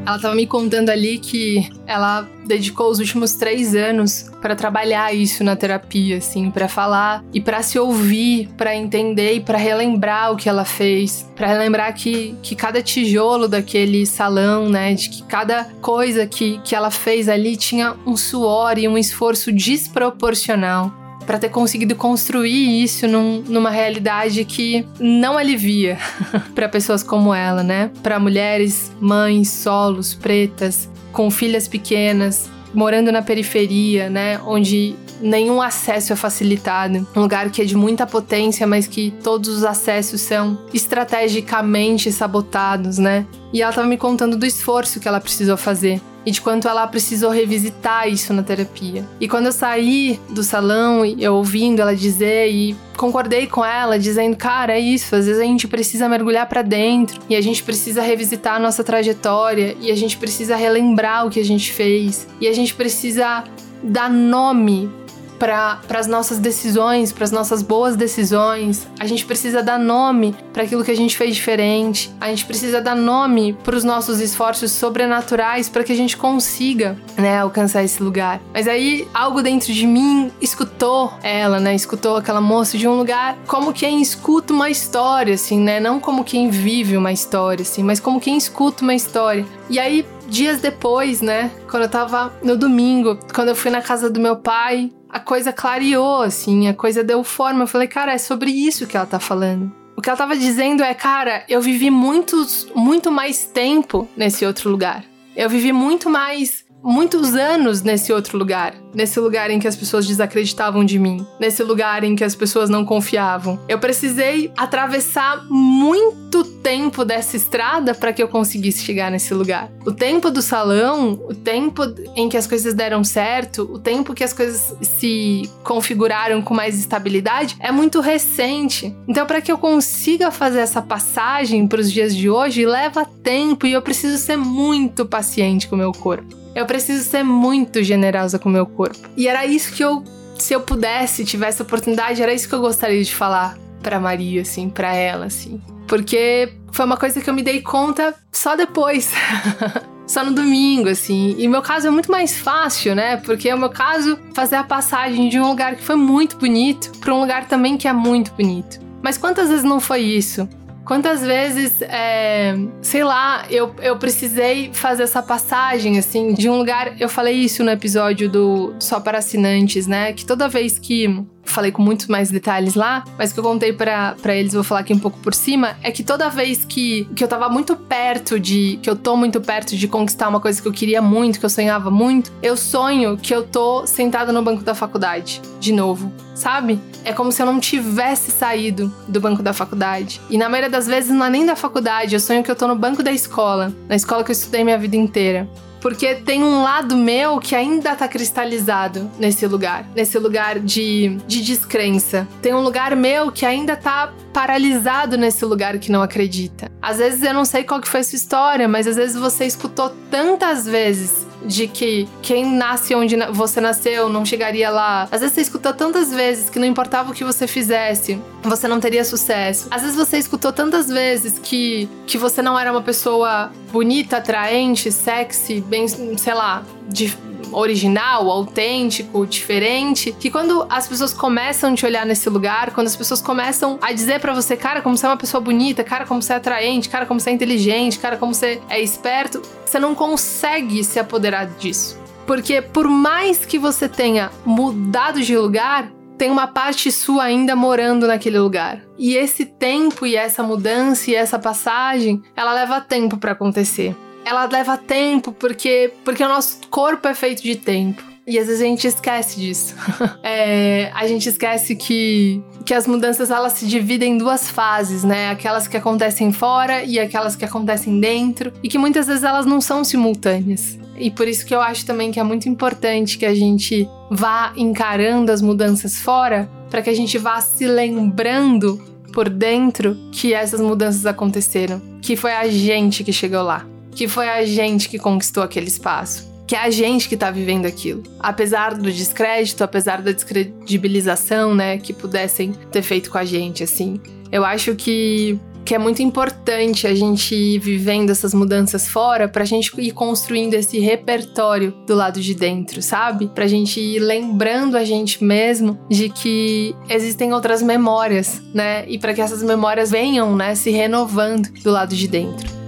Ela 0.06 0.16
estava 0.16 0.34
me 0.36 0.46
contando 0.46 0.88
ali 0.88 1.18
que 1.18 1.68
ela 1.84 2.28
dedicou 2.46 2.88
os 2.88 3.00
últimos 3.00 3.32
três 3.32 3.74
anos 3.74 4.30
para 4.40 4.54
trabalhar 4.54 5.12
isso 5.12 5.42
na 5.42 5.56
terapia, 5.56 6.18
assim, 6.18 6.48
para 6.48 6.68
falar 6.68 7.24
e 7.34 7.40
para 7.40 7.60
se 7.60 7.76
ouvir, 7.76 8.48
para 8.56 8.76
entender 8.76 9.34
e 9.34 9.40
para 9.40 9.58
relembrar 9.58 10.32
o 10.32 10.36
que 10.36 10.48
ela 10.48 10.64
fez, 10.64 11.28
para 11.34 11.48
relembrar 11.48 11.92
que, 11.92 12.36
que 12.40 12.54
cada 12.54 12.80
tijolo 12.80 13.48
daquele 13.48 14.06
salão, 14.06 14.68
né, 14.68 14.94
de 14.94 15.10
que 15.10 15.24
cada 15.24 15.64
coisa 15.82 16.24
que, 16.24 16.58
que 16.58 16.76
ela 16.76 16.92
fez 16.92 17.28
ali 17.28 17.56
tinha 17.56 17.96
um 18.06 18.16
suor 18.16 18.78
e 18.78 18.86
um 18.86 18.96
esforço 18.96 19.50
desproporcional 19.50 21.05
para 21.26 21.38
ter 21.38 21.48
conseguido 21.48 21.96
construir 21.96 22.82
isso 22.82 23.08
num, 23.08 23.42
numa 23.46 23.70
realidade 23.70 24.44
que 24.44 24.86
não 25.00 25.36
alivia 25.36 25.98
para 26.54 26.68
pessoas 26.68 27.02
como 27.02 27.34
ela, 27.34 27.62
né? 27.62 27.90
Para 28.02 28.18
mulheres, 28.18 28.92
mães, 29.00 29.48
solos, 29.48 30.14
pretas, 30.14 30.88
com 31.12 31.30
filhas 31.30 31.66
pequenas, 31.66 32.48
morando 32.72 33.10
na 33.10 33.22
periferia, 33.22 34.10
né, 34.10 34.38
onde 34.44 34.94
nenhum 35.20 35.60
acesso 35.60 36.12
é 36.12 36.16
facilitado, 36.16 37.06
um 37.14 37.20
lugar 37.20 37.50
que 37.50 37.62
é 37.62 37.64
de 37.64 37.76
muita 37.76 38.06
potência, 38.06 38.66
mas 38.66 38.86
que 38.86 39.12
todos 39.22 39.48
os 39.48 39.64
acessos 39.64 40.20
são 40.20 40.58
estrategicamente 40.72 42.10
sabotados, 42.12 42.98
né? 42.98 43.26
E 43.52 43.62
ela 43.62 43.70
estava 43.70 43.86
me 43.86 43.96
contando 43.96 44.36
do 44.36 44.46
esforço 44.46 45.00
que 45.00 45.08
ela 45.08 45.20
precisou 45.20 45.56
fazer 45.56 46.00
e 46.26 46.30
de 46.32 46.40
quanto 46.40 46.66
ela 46.66 46.84
precisou 46.88 47.30
revisitar 47.30 48.08
isso 48.08 48.34
na 48.34 48.42
terapia. 48.42 49.04
E 49.20 49.28
quando 49.28 49.46
eu 49.46 49.52
saí 49.52 50.20
do 50.28 50.42
salão, 50.42 51.04
eu 51.04 51.36
ouvindo 51.36 51.80
ela 51.80 51.94
dizer 51.94 52.50
e 52.50 52.76
concordei 52.96 53.46
com 53.46 53.64
ela, 53.64 53.96
dizendo, 53.96 54.36
cara, 54.36 54.74
é 54.74 54.80
isso, 54.80 55.14
às 55.14 55.26
vezes 55.26 55.40
a 55.40 55.44
gente 55.44 55.68
precisa 55.68 56.08
mergulhar 56.08 56.48
para 56.48 56.62
dentro 56.62 57.20
e 57.28 57.36
a 57.36 57.40
gente 57.40 57.62
precisa 57.62 58.02
revisitar 58.02 58.56
a 58.56 58.58
nossa 58.58 58.82
trajetória 58.82 59.76
e 59.80 59.90
a 59.90 59.94
gente 59.94 60.16
precisa 60.16 60.56
relembrar 60.56 61.26
o 61.26 61.30
que 61.30 61.38
a 61.38 61.44
gente 61.44 61.72
fez 61.72 62.26
e 62.40 62.48
a 62.48 62.52
gente 62.52 62.74
precisa 62.74 63.44
dar 63.84 64.10
nome 64.10 64.90
para 65.38 65.80
as 65.90 66.06
nossas 66.06 66.38
decisões, 66.38 67.12
para 67.12 67.24
as 67.24 67.30
nossas 67.30 67.62
boas 67.62 67.96
decisões. 67.96 68.86
A 68.98 69.06
gente 69.06 69.24
precisa 69.24 69.62
dar 69.62 69.78
nome 69.78 70.34
para 70.52 70.62
aquilo 70.62 70.84
que 70.84 70.90
a 70.90 70.96
gente 70.96 71.16
fez 71.16 71.34
diferente. 71.34 72.14
A 72.20 72.28
gente 72.28 72.44
precisa 72.44 72.80
dar 72.80 72.94
nome 72.94 73.52
para 73.64 73.76
os 73.76 73.84
nossos 73.84 74.20
esforços 74.20 74.72
sobrenaturais 74.72 75.68
para 75.68 75.84
que 75.84 75.92
a 75.92 75.96
gente 75.96 76.16
consiga, 76.16 76.96
né, 77.16 77.38
alcançar 77.38 77.82
esse 77.82 78.02
lugar. 78.02 78.40
Mas 78.52 78.66
aí 78.66 79.06
algo 79.12 79.42
dentro 79.42 79.72
de 79.72 79.86
mim 79.86 80.30
escutou 80.40 81.12
ela, 81.22 81.60
né, 81.60 81.74
escutou 81.74 82.16
aquela 82.16 82.40
moça 82.40 82.78
de 82.78 82.88
um 82.88 82.96
lugar 82.96 83.36
como 83.46 83.72
quem 83.72 84.00
escuta 84.00 84.52
uma 84.52 84.70
história, 84.70 85.34
assim, 85.34 85.58
né, 85.58 85.80
não 85.80 86.00
como 86.00 86.24
quem 86.24 86.50
vive 86.50 86.96
uma 86.96 87.12
história, 87.12 87.62
assim, 87.62 87.82
mas 87.82 88.00
como 88.00 88.20
quem 88.20 88.36
escuta 88.36 88.82
uma 88.82 88.94
história. 88.94 89.44
E 89.68 89.78
aí 89.78 90.06
dias 90.28 90.60
depois, 90.60 91.20
né, 91.20 91.50
quando 91.70 91.84
eu 91.84 91.88
tava 91.88 92.32
no 92.42 92.56
domingo, 92.56 93.18
quando 93.34 93.48
eu 93.48 93.56
fui 93.56 93.70
na 93.70 93.80
casa 93.80 94.10
do 94.10 94.20
meu 94.20 94.36
pai, 94.36 94.90
a 95.16 95.20
coisa 95.20 95.50
clareou, 95.50 96.20
assim, 96.20 96.68
a 96.68 96.74
coisa 96.74 97.02
deu 97.02 97.24
forma. 97.24 97.62
Eu 97.62 97.66
falei, 97.66 97.88
cara, 97.88 98.12
é 98.12 98.18
sobre 98.18 98.50
isso 98.50 98.86
que 98.86 98.98
ela 98.98 99.06
tá 99.06 99.18
falando. 99.18 99.72
O 99.96 100.02
que 100.02 100.10
ela 100.10 100.16
tava 100.16 100.36
dizendo 100.36 100.82
é, 100.82 100.92
cara, 100.92 101.42
eu 101.48 101.58
vivi 101.62 101.90
muitos, 101.90 102.68
muito 102.74 103.10
mais 103.10 103.46
tempo 103.46 104.06
nesse 104.14 104.44
outro 104.44 104.68
lugar. 104.68 105.02
Eu 105.34 105.48
vivi 105.48 105.72
muito 105.72 106.10
mais 106.10 106.65
muitos 106.86 107.34
anos 107.34 107.82
nesse 107.82 108.12
outro 108.12 108.38
lugar. 108.38 108.74
Nesse 108.94 109.18
lugar 109.18 109.50
em 109.50 109.58
que 109.58 109.66
as 109.66 109.76
pessoas 109.76 110.06
desacreditavam 110.06 110.84
de 110.84 110.98
mim. 110.98 111.26
Nesse 111.38 111.62
lugar 111.62 112.04
em 112.04 112.14
que 112.14 112.22
as 112.22 112.34
pessoas 112.34 112.70
não 112.70 112.84
confiavam. 112.84 113.58
Eu 113.68 113.78
precisei 113.78 114.52
atravessar 114.56 115.44
muito 115.50 116.44
tempo 116.44 117.04
dessa 117.04 117.36
estrada 117.36 117.94
para 117.94 118.12
que 118.12 118.22
eu 118.22 118.28
conseguisse 118.28 118.84
chegar 118.84 119.10
nesse 119.10 119.34
lugar. 119.34 119.70
O 119.84 119.92
tempo 119.92 120.30
do 120.30 120.40
salão, 120.40 121.20
o 121.28 121.34
tempo 121.34 121.82
em 122.14 122.28
que 122.28 122.36
as 122.36 122.46
coisas 122.46 122.72
deram 122.72 123.02
certo, 123.02 123.62
o 123.62 123.78
tempo 123.78 124.14
que 124.14 124.24
as 124.24 124.32
coisas 124.32 124.74
se 124.80 125.50
configuraram 125.64 126.40
com 126.40 126.54
mais 126.54 126.78
estabilidade 126.78 127.56
é 127.58 127.72
muito 127.72 128.00
recente. 128.00 128.94
Então, 129.08 129.26
para 129.26 129.40
que 129.40 129.50
eu 129.50 129.58
consiga 129.58 130.30
fazer 130.30 130.60
essa 130.60 130.80
passagem 130.80 131.66
para 131.66 131.80
os 131.80 131.90
dias 131.90 132.14
de 132.14 132.30
hoje, 132.30 132.64
leva 132.64 133.04
tempo 133.04 133.66
e 133.66 133.72
eu 133.72 133.82
preciso 133.82 134.18
ser 134.18 134.36
muito 134.36 135.04
paciente 135.04 135.68
com 135.68 135.74
o 135.74 135.78
meu 135.78 135.92
corpo. 135.92 136.45
Eu 136.56 136.64
preciso 136.64 137.04
ser 137.04 137.22
muito 137.22 137.84
generosa 137.84 138.38
com 138.38 138.48
o 138.48 138.52
meu 138.52 138.64
corpo. 138.64 138.98
E 139.14 139.28
era 139.28 139.44
isso 139.44 139.74
que 139.74 139.84
eu, 139.84 140.02
se 140.38 140.54
eu 140.54 140.60
pudesse, 140.62 141.22
tivesse 141.22 141.60
oportunidade, 141.60 142.22
era 142.22 142.32
isso 142.32 142.48
que 142.48 142.54
eu 142.54 142.62
gostaria 142.62 143.04
de 143.04 143.14
falar 143.14 143.58
para 143.82 144.00
Maria, 144.00 144.40
assim, 144.40 144.70
para 144.70 144.94
ela, 144.94 145.26
assim. 145.26 145.60
Porque 145.86 146.54
foi 146.72 146.86
uma 146.86 146.96
coisa 146.96 147.20
que 147.20 147.28
eu 147.28 147.34
me 147.34 147.42
dei 147.42 147.60
conta 147.60 148.14
só 148.32 148.56
depois. 148.56 149.12
só 150.08 150.24
no 150.24 150.32
domingo, 150.32 150.88
assim. 150.88 151.34
E 151.36 151.46
meu 151.46 151.60
caso 151.60 151.88
é 151.88 151.90
muito 151.90 152.10
mais 152.10 152.38
fácil, 152.38 152.94
né? 152.94 153.18
Porque 153.18 153.52
o 153.52 153.58
meu 153.58 153.68
caso 153.68 154.18
fazer 154.32 154.56
a 154.56 154.64
passagem 154.64 155.28
de 155.28 155.38
um 155.38 155.48
lugar 155.48 155.76
que 155.76 155.84
foi 155.84 155.96
muito 155.96 156.38
bonito 156.38 156.90
para 157.00 157.14
um 157.14 157.20
lugar 157.20 157.46
também 157.46 157.76
que 157.76 157.86
é 157.86 157.92
muito 157.92 158.32
bonito. 158.32 158.80
Mas 159.02 159.18
quantas 159.18 159.50
vezes 159.50 159.62
não 159.62 159.78
foi 159.78 160.00
isso? 160.00 160.48
Quantas 160.86 161.20
vezes, 161.20 161.82
é, 161.82 162.54
sei 162.80 163.02
lá, 163.02 163.44
eu, 163.50 163.74
eu 163.82 163.96
precisei 163.96 164.70
fazer 164.72 165.02
essa 165.02 165.20
passagem, 165.20 165.98
assim, 165.98 166.32
de 166.32 166.48
um 166.48 166.56
lugar. 166.56 166.94
Eu 167.00 167.08
falei 167.08 167.34
isso 167.34 167.64
no 167.64 167.72
episódio 167.72 168.30
do 168.30 168.72
Só 168.78 169.00
para 169.00 169.18
Assinantes, 169.18 169.88
né? 169.88 170.12
Que 170.12 170.24
toda 170.24 170.48
vez 170.48 170.78
que 170.78 171.26
falei 171.42 171.72
com 171.72 171.82
muitos 171.82 172.06
mais 172.06 172.30
detalhes 172.30 172.74
lá, 172.74 173.04
mas 173.18 173.32
que 173.32 173.40
eu 173.40 173.42
contei 173.42 173.72
para 173.72 174.14
eles, 174.28 174.52
vou 174.52 174.62
falar 174.62 174.80
aqui 174.80 174.92
um 174.92 174.98
pouco 174.98 175.18
por 175.18 175.34
cima, 175.34 175.76
é 175.82 175.90
que 175.90 176.04
toda 176.04 176.28
vez 176.28 176.64
que, 176.64 177.08
que 177.16 177.22
eu 177.22 177.28
tava 177.28 177.48
muito 177.48 177.74
perto 177.74 178.38
de. 178.38 178.78
que 178.80 178.88
eu 178.88 178.94
tô 178.94 179.16
muito 179.16 179.40
perto 179.40 179.76
de 179.76 179.88
conquistar 179.88 180.28
uma 180.28 180.40
coisa 180.40 180.62
que 180.62 180.68
eu 180.68 180.72
queria 180.72 181.02
muito, 181.02 181.40
que 181.40 181.46
eu 181.46 181.50
sonhava 181.50 181.90
muito, 181.90 182.32
eu 182.40 182.56
sonho 182.56 183.16
que 183.16 183.34
eu 183.34 183.42
tô 183.42 183.86
sentada 183.86 184.32
no 184.32 184.42
banco 184.42 184.62
da 184.62 184.74
faculdade, 184.74 185.40
de 185.58 185.72
novo, 185.72 186.12
sabe? 186.36 186.78
É 187.04 187.12
como 187.12 187.32
se 187.32 187.42
eu 187.42 187.46
não 187.46 187.58
tivesse 187.58 188.30
saído 188.30 188.94
do 189.08 189.20
banco 189.20 189.42
da 189.42 189.52
faculdade. 189.52 190.20
E 190.30 190.38
na 190.38 190.48
maioria 190.48 190.70
das 190.70 190.86
vezes 190.86 191.10
não 191.10 191.24
é 191.24 191.30
nem 191.30 191.44
da 191.44 191.56
faculdade, 191.56 192.14
eu 192.14 192.20
sonho 192.20 192.44
que 192.44 192.50
eu 192.50 192.54
tô 192.54 192.68
no 192.68 192.76
banco 192.76 193.02
da 193.02 193.10
escola, 193.10 193.72
na 193.88 193.96
escola 193.96 194.22
que 194.22 194.30
eu 194.30 194.34
estudei 194.34 194.62
minha 194.62 194.78
vida 194.78 194.94
inteira. 194.94 195.48
Porque 195.80 196.16
tem 196.16 196.42
um 196.42 196.62
lado 196.62 196.96
meu 196.96 197.38
que 197.38 197.54
ainda 197.54 197.94
tá 197.94 198.08
cristalizado 198.08 199.10
nesse 199.18 199.46
lugar, 199.46 199.86
nesse 199.94 200.18
lugar 200.18 200.58
de, 200.58 201.16
de 201.26 201.42
descrença. 201.42 202.26
Tem 202.42 202.52
um 202.54 202.60
lugar 202.60 202.96
meu 202.96 203.30
que 203.30 203.46
ainda 203.46 203.76
tá 203.76 204.12
paralisado 204.32 205.16
nesse 205.16 205.44
lugar 205.44 205.78
que 205.78 205.92
não 205.92 206.02
acredita. 206.02 206.70
Às 206.82 206.98
vezes 206.98 207.22
eu 207.22 207.32
não 207.32 207.44
sei 207.44 207.62
qual 207.62 207.80
que 207.80 207.88
foi 207.88 208.00
a 208.00 208.04
sua 208.04 208.16
história, 208.16 208.66
mas 208.66 208.86
às 208.86 208.96
vezes 208.96 209.16
você 209.16 209.44
escutou 209.44 209.94
tantas 210.10 210.66
vezes 210.66 211.25
de 211.44 211.66
que 211.68 212.08
quem 212.22 212.44
nasce 212.44 212.94
onde 212.94 213.16
você 213.32 213.60
nasceu 213.60 214.08
não 214.08 214.24
chegaria 214.24 214.70
lá. 214.70 215.08
Às 215.10 215.20
vezes 215.20 215.34
você 215.34 215.40
escutou 215.42 215.72
tantas 215.72 216.12
vezes 216.12 216.50
que 216.50 216.58
não 216.58 216.66
importava 216.66 217.10
o 217.10 217.14
que 217.14 217.24
você 217.24 217.46
fizesse, 217.46 218.18
você 218.42 218.66
não 218.68 218.80
teria 218.80 219.04
sucesso. 219.04 219.68
Às 219.70 219.82
vezes 219.82 219.96
você 219.96 220.18
escutou 220.18 220.52
tantas 220.52 220.88
vezes 220.88 221.38
que, 221.38 221.88
que 222.06 222.18
você 222.18 222.42
não 222.42 222.58
era 222.58 222.70
uma 222.70 222.82
pessoa 222.82 223.50
bonita, 223.72 224.18
atraente, 224.18 224.90
sexy, 224.90 225.60
bem, 225.60 225.86
sei 225.88 226.34
lá, 226.34 226.62
de, 226.88 227.16
original, 227.52 228.30
autêntico, 228.30 229.26
diferente, 229.26 230.12
que 230.12 230.30
quando 230.30 230.66
as 230.68 230.88
pessoas 230.88 231.12
começam 231.12 231.72
a 231.72 231.74
te 231.74 231.86
olhar 231.86 232.06
nesse 232.06 232.28
lugar, 232.28 232.72
quando 232.72 232.86
as 232.86 232.96
pessoas 232.96 233.20
começam 233.20 233.78
a 233.80 233.92
dizer 233.92 234.20
para 234.20 234.34
você, 234.34 234.56
cara, 234.56 234.80
como 234.80 234.96
você 234.96 235.06
é 235.06 235.08
uma 235.08 235.16
pessoa 235.16 235.40
bonita, 235.40 235.82
cara, 235.84 236.06
como 236.06 236.22
você 236.22 236.32
é 236.32 236.36
atraente, 236.36 236.88
cara, 236.88 237.06
como 237.06 237.20
você 237.20 237.30
é 237.30 237.32
inteligente, 237.32 237.98
cara, 237.98 238.16
como 238.16 238.34
você 238.34 238.60
é 238.68 238.80
esperto, 238.80 239.42
você 239.64 239.78
não 239.78 239.94
consegue 239.94 240.82
se 240.84 240.98
apoderar 240.98 241.46
disso. 241.46 241.98
Porque 242.26 242.60
por 242.60 242.88
mais 242.88 243.44
que 243.44 243.58
você 243.58 243.88
tenha 243.88 244.30
mudado 244.44 245.22
de 245.22 245.36
lugar, 245.36 245.90
tem 246.18 246.30
uma 246.30 246.46
parte 246.46 246.90
sua 246.90 247.24
ainda 247.24 247.54
morando 247.54 248.06
naquele 248.06 248.38
lugar. 248.38 248.80
E 248.98 249.14
esse 249.14 249.44
tempo 249.44 250.06
e 250.06 250.16
essa 250.16 250.42
mudança 250.42 251.10
e 251.10 251.14
essa 251.14 251.38
passagem, 251.38 252.22
ela 252.34 252.52
leva 252.52 252.80
tempo 252.80 253.16
para 253.18 253.32
acontecer 253.32 253.94
ela 254.26 254.48
leva 254.50 254.76
tempo 254.76 255.30
porque, 255.30 255.92
porque 256.04 256.22
o 256.22 256.28
nosso 256.28 256.58
corpo 256.68 257.06
é 257.06 257.14
feito 257.14 257.44
de 257.44 257.54
tempo. 257.54 258.02
E 258.26 258.40
às 258.40 258.48
vezes 258.48 258.60
a 258.60 258.64
gente 258.64 258.88
esquece 258.88 259.38
disso. 259.38 259.76
é, 260.20 260.90
a 260.92 261.06
gente 261.06 261.28
esquece 261.28 261.76
que, 261.76 262.42
que 262.64 262.74
as 262.74 262.88
mudanças 262.88 263.30
elas 263.30 263.52
se 263.52 263.68
dividem 263.68 264.14
em 264.14 264.18
duas 264.18 264.50
fases, 264.50 265.04
né? 265.04 265.30
Aquelas 265.30 265.68
que 265.68 265.76
acontecem 265.76 266.32
fora 266.32 266.82
e 266.82 266.98
aquelas 266.98 267.36
que 267.36 267.44
acontecem 267.44 268.00
dentro. 268.00 268.52
E 268.64 268.68
que 268.68 268.78
muitas 268.78 269.06
vezes 269.06 269.22
elas 269.22 269.46
não 269.46 269.60
são 269.60 269.84
simultâneas. 269.84 270.76
E 270.98 271.08
por 271.08 271.28
isso 271.28 271.46
que 271.46 271.54
eu 271.54 271.60
acho 271.60 271.86
também 271.86 272.10
que 272.10 272.18
é 272.18 272.24
muito 272.24 272.48
importante 272.48 273.18
que 273.18 273.26
a 273.26 273.34
gente 273.34 273.88
vá 274.10 274.52
encarando 274.56 275.30
as 275.30 275.40
mudanças 275.40 276.00
fora, 276.00 276.50
para 276.68 276.82
que 276.82 276.90
a 276.90 276.94
gente 276.94 277.16
vá 277.16 277.40
se 277.40 277.64
lembrando 277.64 278.82
por 279.12 279.28
dentro 279.28 279.96
que 280.10 280.34
essas 280.34 280.60
mudanças 280.60 281.06
aconteceram, 281.06 281.80
que 282.02 282.16
foi 282.16 282.32
a 282.32 282.48
gente 282.48 283.04
que 283.04 283.12
chegou 283.12 283.42
lá 283.42 283.64
que 283.96 284.06
foi 284.06 284.28
a 284.28 284.44
gente 284.44 284.88
que 284.90 284.98
conquistou 284.98 285.42
aquele 285.42 285.68
espaço. 285.68 286.30
Que 286.46 286.54
é 286.54 286.60
a 286.60 286.70
gente 286.70 287.08
que 287.08 287.16
tá 287.16 287.30
vivendo 287.30 287.66
aquilo. 287.66 288.04
Apesar 288.20 288.74
do 288.74 288.92
descrédito, 288.92 289.64
apesar 289.64 290.00
da 290.00 290.12
descredibilização, 290.12 291.54
né, 291.54 291.78
que 291.78 291.92
pudessem 291.92 292.52
ter 292.70 292.82
feito 292.82 293.10
com 293.10 293.18
a 293.18 293.24
gente, 293.24 293.64
assim. 293.64 293.98
Eu 294.30 294.44
acho 294.44 294.76
que 294.76 295.40
que 295.64 295.74
é 295.74 295.78
muito 295.78 296.00
importante 296.00 296.86
a 296.86 296.94
gente 296.94 297.34
ir 297.34 297.58
vivendo 297.58 298.10
essas 298.10 298.32
mudanças 298.32 298.86
fora 298.86 299.26
pra 299.26 299.44
gente 299.44 299.72
ir 299.80 299.90
construindo 299.90 300.54
esse 300.54 300.78
repertório 300.78 301.74
do 301.84 301.92
lado 301.92 302.20
de 302.20 302.34
dentro, 302.36 302.80
sabe? 302.80 303.26
Pra 303.34 303.48
gente 303.48 303.80
ir 303.80 303.98
lembrando 303.98 304.76
a 304.76 304.84
gente 304.84 305.24
mesmo 305.24 305.76
de 305.90 306.08
que 306.08 306.72
existem 306.88 307.32
outras 307.32 307.62
memórias, 307.62 308.40
né? 308.54 308.84
E 308.86 308.96
para 308.96 309.12
que 309.12 309.20
essas 309.20 309.42
memórias 309.42 309.90
venham, 309.90 310.36
né, 310.36 310.54
se 310.54 310.70
renovando 310.70 311.48
do 311.64 311.72
lado 311.72 311.96
de 311.96 312.06
dentro. 312.06 312.65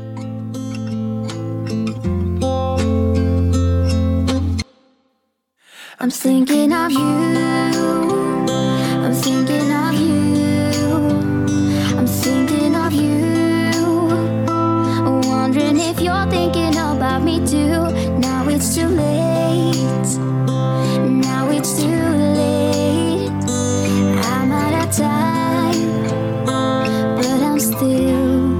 I'm 6.00 6.10
thinking 6.10 6.72
of 6.72 6.92
you. 6.92 7.00
I'm 9.02 9.12
thinking 9.14 9.72
of 9.72 9.94
you. 9.94 10.70
I'm 11.98 12.06
thinking 12.06 12.76
of 12.76 12.92
you. 12.92 14.46
Wondering 15.28 15.76
if 15.76 16.00
you're 16.00 16.26
thinking 16.30 16.76
about 16.76 17.24
me 17.24 17.44
too. 17.44 17.90
Now 18.20 18.48
it's 18.48 18.76
too 18.76 18.86
late. 18.86 20.18
Now 21.00 21.50
it's 21.50 21.82
too 21.82 21.88
late. 21.88 23.32
I'm 24.22 24.52
out 24.52 24.86
of 24.86 24.96
time, 24.96 26.44
but 27.16 27.42
I'm 27.42 27.58
still. 27.58 28.54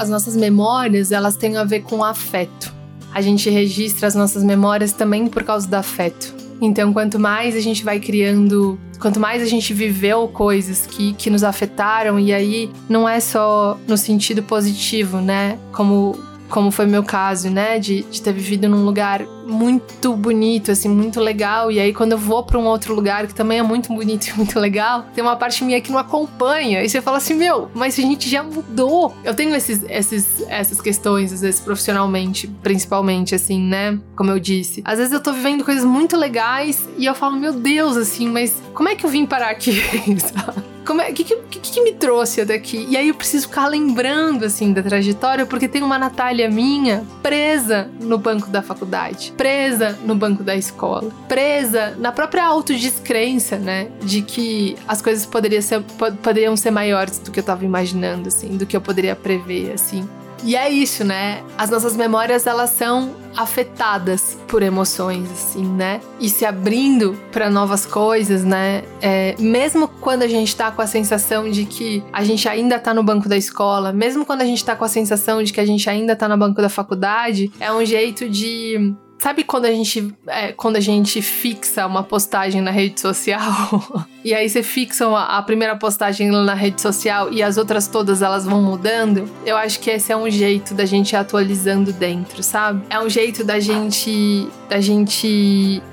As 0.00 0.08
nossas 0.08 0.36
memórias, 0.36 1.12
elas 1.12 1.36
têm 1.36 1.58
a 1.58 1.64
ver 1.64 1.82
com 1.82 2.02
afeto. 2.02 2.73
A 3.14 3.22
gente 3.22 3.48
registra 3.48 4.08
as 4.08 4.14
nossas 4.14 4.42
memórias 4.42 4.92
também 4.92 5.28
por 5.28 5.44
causa 5.44 5.68
do 5.68 5.74
afeto. 5.74 6.34
Então, 6.60 6.92
quanto 6.92 7.18
mais 7.18 7.54
a 7.54 7.60
gente 7.60 7.84
vai 7.84 8.00
criando, 8.00 8.78
quanto 8.98 9.20
mais 9.20 9.42
a 9.42 9.46
gente 9.46 9.72
viveu 9.72 10.28
coisas 10.28 10.86
que, 10.86 11.12
que 11.14 11.30
nos 11.30 11.44
afetaram, 11.44 12.18
e 12.18 12.32
aí 12.32 12.70
não 12.88 13.08
é 13.08 13.20
só 13.20 13.78
no 13.86 13.96
sentido 13.96 14.42
positivo, 14.42 15.20
né? 15.20 15.58
Como 15.72 16.16
como 16.54 16.70
foi 16.70 16.86
meu 16.86 17.02
caso, 17.02 17.50
né? 17.50 17.80
De, 17.80 18.04
de 18.04 18.22
ter 18.22 18.32
vivido 18.32 18.68
num 18.68 18.84
lugar 18.84 19.26
muito 19.44 20.14
bonito, 20.14 20.70
assim, 20.70 20.88
muito 20.88 21.18
legal. 21.18 21.68
E 21.68 21.80
aí, 21.80 21.92
quando 21.92 22.12
eu 22.12 22.18
vou 22.18 22.44
para 22.44 22.56
um 22.56 22.64
outro 22.64 22.94
lugar 22.94 23.26
que 23.26 23.34
também 23.34 23.58
é 23.58 23.62
muito 23.62 23.92
bonito 23.92 24.28
e 24.30 24.32
muito 24.34 24.60
legal, 24.60 25.04
tem 25.12 25.24
uma 25.24 25.34
parte 25.34 25.64
minha 25.64 25.80
que 25.80 25.90
não 25.90 25.98
acompanha. 25.98 26.84
E 26.84 26.88
você 26.88 27.02
fala 27.02 27.16
assim, 27.16 27.34
meu, 27.34 27.68
mas 27.74 27.98
a 27.98 28.02
gente 28.02 28.30
já 28.30 28.44
mudou. 28.44 29.12
Eu 29.24 29.34
tenho 29.34 29.52
esses, 29.52 29.84
esses, 29.88 30.44
essas 30.48 30.80
questões, 30.80 31.32
às 31.32 31.40
vezes, 31.40 31.58
profissionalmente, 31.58 32.46
principalmente, 32.62 33.34
assim, 33.34 33.60
né? 33.60 33.98
Como 34.14 34.30
eu 34.30 34.38
disse. 34.38 34.80
Às 34.84 34.98
vezes 34.98 35.12
eu 35.12 35.20
tô 35.20 35.32
vivendo 35.32 35.64
coisas 35.64 35.84
muito 35.84 36.16
legais 36.16 36.88
e 36.96 37.04
eu 37.04 37.16
falo, 37.16 37.34
meu 37.34 37.52
Deus, 37.52 37.96
assim, 37.96 38.28
mas 38.28 38.62
como 38.72 38.88
é 38.88 38.94
que 38.94 39.04
eu 39.04 39.10
vim 39.10 39.26
parar 39.26 39.50
aqui? 39.50 39.72
Como 40.84 41.00
é, 41.00 41.12
que, 41.12 41.24
que, 41.24 41.36
que, 41.36 41.80
me 41.82 41.92
trouxe 41.92 42.40
até 42.40 42.54
aqui? 42.54 42.86
E 42.88 42.96
aí 42.96 43.08
eu 43.08 43.14
preciso 43.14 43.48
ficar 43.48 43.66
lembrando, 43.68 44.44
assim, 44.44 44.72
da 44.72 44.82
trajetória, 44.82 45.46
porque 45.46 45.66
tem 45.66 45.82
uma 45.82 45.98
Natália 45.98 46.48
minha 46.50 47.04
presa 47.22 47.90
no 48.00 48.18
banco 48.18 48.48
da 48.48 48.62
faculdade, 48.62 49.32
presa 49.36 49.98
no 50.04 50.14
banco 50.14 50.42
da 50.42 50.54
escola, 50.54 51.10
presa 51.26 51.94
na 51.98 52.12
própria 52.12 52.44
autodescrença, 52.44 53.56
né? 53.56 53.88
De 54.02 54.22
que 54.22 54.76
as 54.86 55.00
coisas 55.00 55.24
poderiam 55.24 55.62
ser, 55.62 55.82
poderiam 56.22 56.56
ser 56.56 56.70
maiores 56.70 57.18
do 57.18 57.30
que 57.30 57.40
eu 57.40 57.44
tava 57.44 57.64
imaginando, 57.64 58.28
assim, 58.28 58.56
do 58.56 58.66
que 58.66 58.76
eu 58.76 58.80
poderia 58.80 59.16
prever, 59.16 59.72
assim. 59.72 60.06
E 60.44 60.54
é 60.56 60.68
isso, 60.68 61.04
né? 61.04 61.42
As 61.56 61.70
nossas 61.70 61.96
memórias, 61.96 62.46
elas 62.46 62.68
são 62.70 63.16
afetadas 63.34 64.38
por 64.46 64.62
emoções, 64.62 65.30
assim, 65.30 65.64
né? 65.64 66.00
E 66.20 66.28
se 66.28 66.44
abrindo 66.44 67.18
para 67.32 67.48
novas 67.48 67.86
coisas, 67.86 68.44
né? 68.44 68.84
É, 69.00 69.34
mesmo 69.38 69.88
quando 69.88 70.22
a 70.22 70.28
gente 70.28 70.54
tá 70.54 70.70
com 70.70 70.82
a 70.82 70.86
sensação 70.86 71.50
de 71.50 71.64
que 71.64 72.02
a 72.12 72.22
gente 72.22 72.46
ainda 72.46 72.78
tá 72.78 72.92
no 72.92 73.02
banco 73.02 73.28
da 73.28 73.36
escola, 73.36 73.92
mesmo 73.92 74.26
quando 74.26 74.42
a 74.42 74.44
gente 74.44 74.62
tá 74.62 74.76
com 74.76 74.84
a 74.84 74.88
sensação 74.88 75.42
de 75.42 75.52
que 75.52 75.60
a 75.60 75.66
gente 75.66 75.88
ainda 75.88 76.14
tá 76.14 76.28
no 76.28 76.36
banco 76.36 76.60
da 76.60 76.68
faculdade, 76.68 77.50
é 77.58 77.72
um 77.72 77.84
jeito 77.84 78.28
de 78.28 78.94
Sabe 79.24 79.42
quando 79.42 79.64
a 79.64 79.72
gente 79.72 80.14
é, 80.26 80.52
quando 80.52 80.76
a 80.76 80.80
gente 80.80 81.22
fixa 81.22 81.86
uma 81.86 82.02
postagem 82.02 82.60
na 82.60 82.70
rede 82.70 83.00
social 83.00 84.04
e 84.22 84.34
aí 84.34 84.46
você 84.46 84.62
fixa 84.62 85.08
uma, 85.08 85.24
a 85.38 85.42
primeira 85.42 85.74
postagem 85.76 86.30
na 86.30 86.52
rede 86.52 86.82
social 86.82 87.32
e 87.32 87.42
as 87.42 87.56
outras 87.56 87.88
todas 87.88 88.20
elas 88.20 88.44
vão 88.44 88.60
mudando? 88.60 89.26
Eu 89.46 89.56
acho 89.56 89.80
que 89.80 89.88
esse 89.88 90.12
é 90.12 90.16
um 90.16 90.28
jeito 90.28 90.74
da 90.74 90.84
gente 90.84 91.12
ir 91.12 91.16
atualizando 91.16 91.90
dentro, 91.90 92.42
sabe? 92.42 92.84
É 92.90 93.00
um 93.00 93.08
jeito 93.08 93.42
da 93.42 93.58
gente 93.58 94.46
da 94.68 94.80
gente 94.80 95.26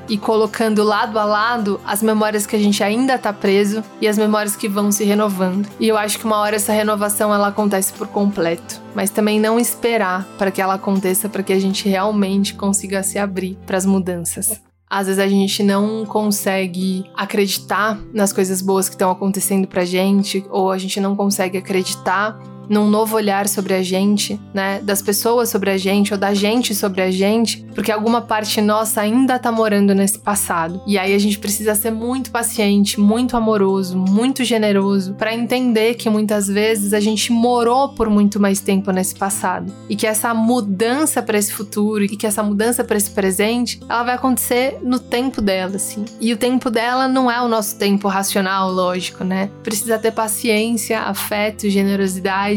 ir 0.10 0.18
colocando 0.18 0.84
lado 0.84 1.18
a 1.18 1.24
lado 1.24 1.80
as 1.86 2.02
memórias 2.04 2.46
que 2.46 2.56
a 2.56 2.60
gente 2.60 2.84
ainda 2.84 3.18
tá 3.18 3.32
preso 3.32 3.82
e 4.02 4.08
as 4.08 4.18
memórias 4.18 4.56
que 4.58 4.68
vão 4.68 4.92
se 4.92 5.06
renovando. 5.06 5.70
E 5.80 5.88
eu 5.88 5.98
acho 5.98 6.20
que 6.20 6.26
uma 6.26 6.38
hora 6.38 6.58
essa 6.58 6.74
renovação 6.74 7.34
ela 7.34 7.48
acontece 7.48 7.94
por 7.94 8.08
completo, 8.08 8.82
mas 8.94 9.10
também 9.10 9.40
não 9.40 9.60
esperar 9.60 10.26
para 10.38 10.52
que 10.52 10.62
ela 10.62 10.74
aconteça 10.74 11.30
para 11.30 11.44
que 11.44 11.54
a 11.54 11.60
gente 11.60 11.88
realmente 11.88 12.54
consiga 12.56 13.04
se 13.04 13.21
abrir 13.22 13.58
para 13.66 13.78
as 13.78 13.86
mudanças. 13.86 14.62
Às 14.90 15.08
vezes 15.08 15.20
a 15.20 15.28
gente 15.28 15.64
não 15.64 16.06
consegue 16.06 17.06
acreditar 17.16 17.98
nas 18.14 18.34
coisas 18.34 18.62
boas 18.62 18.90
que 18.90 18.96
estão 18.96 19.10
acontecendo 19.10 19.66
pra 19.66 19.86
gente, 19.86 20.46
ou 20.50 20.70
a 20.70 20.78
gente 20.78 21.00
não 21.00 21.16
consegue 21.16 21.58
acreditar 21.58 22.38
num 22.70 22.90
novo 22.90 23.16
olhar 23.16 23.48
sobre 23.48 23.74
a 23.74 23.82
gente, 23.82 24.40
né? 24.54 24.80
Das 24.82 25.02
pessoas 25.02 25.50
sobre 25.50 25.70
a 25.70 25.78
gente 25.78 26.14
ou 26.14 26.20
da 26.20 26.34
gente 26.34 26.74
sobre 26.74 27.02
a 27.02 27.12
gente, 27.12 27.66
porque 27.76 27.92
alguma 27.92 28.22
parte 28.22 28.62
nossa 28.62 29.02
ainda 29.02 29.38
tá 29.38 29.52
morando 29.52 29.94
nesse 29.94 30.20
passado. 30.20 30.82
E 30.88 30.98
aí 30.98 31.14
a 31.14 31.20
gente 31.20 31.40
precisa 31.40 31.76
ser 31.76 31.92
muito 31.92 32.32
paciente, 32.32 33.00
muito 33.00 33.36
amoroso, 33.36 33.98
muito 33.98 34.44
generoso 34.44 35.14
para 35.14 35.34
entender 35.34 35.96
que 35.96 36.10
muitas 36.10 36.48
vezes 36.48 36.94
a 36.94 37.00
gente 37.00 37.32
morou 37.32 37.90
por 37.90 38.10
muito 38.10 38.40
mais 38.40 38.60
tempo 38.60 38.92
nesse 38.92 39.16
passado 39.16 39.72
e 39.90 39.96
que 39.96 40.08
essa 40.08 40.34
mudança 40.34 41.22
para 41.22 41.38
esse 41.38 41.52
futuro 41.52 42.04
e 42.04 42.10
que 42.10 42.28
essa 42.28 42.44
mudança 42.44 42.84
para 42.84 42.98
esse 42.98 43.12
presente, 43.12 43.80
ela 43.88 44.04
vai 44.04 44.16
acontecer 44.16 44.80
no 44.82 45.00
tempo 45.00 45.42
dela, 45.42 45.76
assim. 45.76 46.06
E 46.20 46.34
o 46.34 46.38
tempo 46.38 46.70
dela 46.70 47.08
não 47.08 47.30
é 47.30 47.42
o 47.42 47.48
nosso 47.48 47.78
tempo 47.78 48.08
racional, 48.08 48.72
lógico, 48.72 49.24
né? 49.24 49.50
Precisa 49.64 49.98
ter 50.00 50.12
paciência, 50.12 51.02
afeto, 51.02 51.70
generosidade 51.70 52.51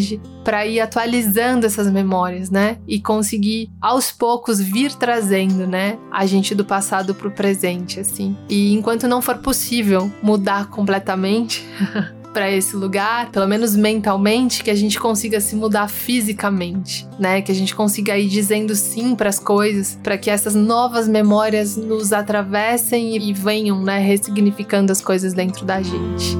para 0.44 0.66
ir 0.66 0.80
atualizando 0.80 1.66
essas 1.66 1.90
memórias, 1.90 2.50
né? 2.50 2.78
E 2.86 3.00
conseguir 3.00 3.70
aos 3.80 4.12
poucos 4.12 4.60
vir 4.60 4.92
trazendo, 4.94 5.66
né, 5.66 5.98
a 6.12 6.26
gente 6.26 6.54
do 6.54 6.64
passado 6.64 7.14
para 7.14 7.28
o 7.28 7.30
presente, 7.30 8.00
assim. 8.00 8.36
E 8.48 8.72
enquanto 8.74 9.08
não 9.08 9.22
for 9.22 9.38
possível 9.38 10.10
mudar 10.22 10.68
completamente 10.68 11.64
para 12.34 12.50
esse 12.50 12.74
lugar, 12.74 13.30
pelo 13.30 13.46
menos 13.46 13.76
mentalmente, 13.76 14.64
que 14.64 14.70
a 14.70 14.74
gente 14.74 14.98
consiga 14.98 15.40
se 15.40 15.54
mudar 15.54 15.88
fisicamente, 15.88 17.08
né? 17.18 17.40
Que 17.40 17.52
a 17.52 17.54
gente 17.54 17.74
consiga 17.74 18.18
ir 18.18 18.28
dizendo 18.28 18.74
sim 18.74 19.14
para 19.14 19.28
as 19.28 19.38
coisas, 19.38 19.98
para 20.02 20.18
que 20.18 20.28
essas 20.28 20.54
novas 20.54 21.06
memórias 21.06 21.76
nos 21.76 22.12
atravessem 22.12 23.16
e 23.16 23.32
venham, 23.32 23.80
né, 23.80 23.98
ressignificando 23.98 24.90
as 24.90 25.00
coisas 25.00 25.32
dentro 25.32 25.64
da 25.64 25.80
gente. 25.80 26.36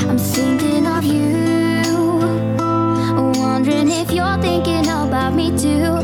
I'm 0.08 0.18
thinking 0.18 0.88
of 0.88 1.04
you. 1.04 2.56
Wondering 3.38 3.90
if 3.90 4.10
you're 4.12 4.38
thinking 4.42 4.88
about 4.88 5.34
me 5.34 5.52
too. 5.58 5.97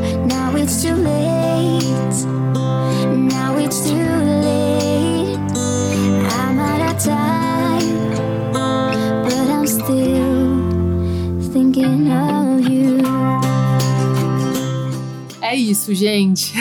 Isso, 15.84 15.94
gente. 15.94 16.54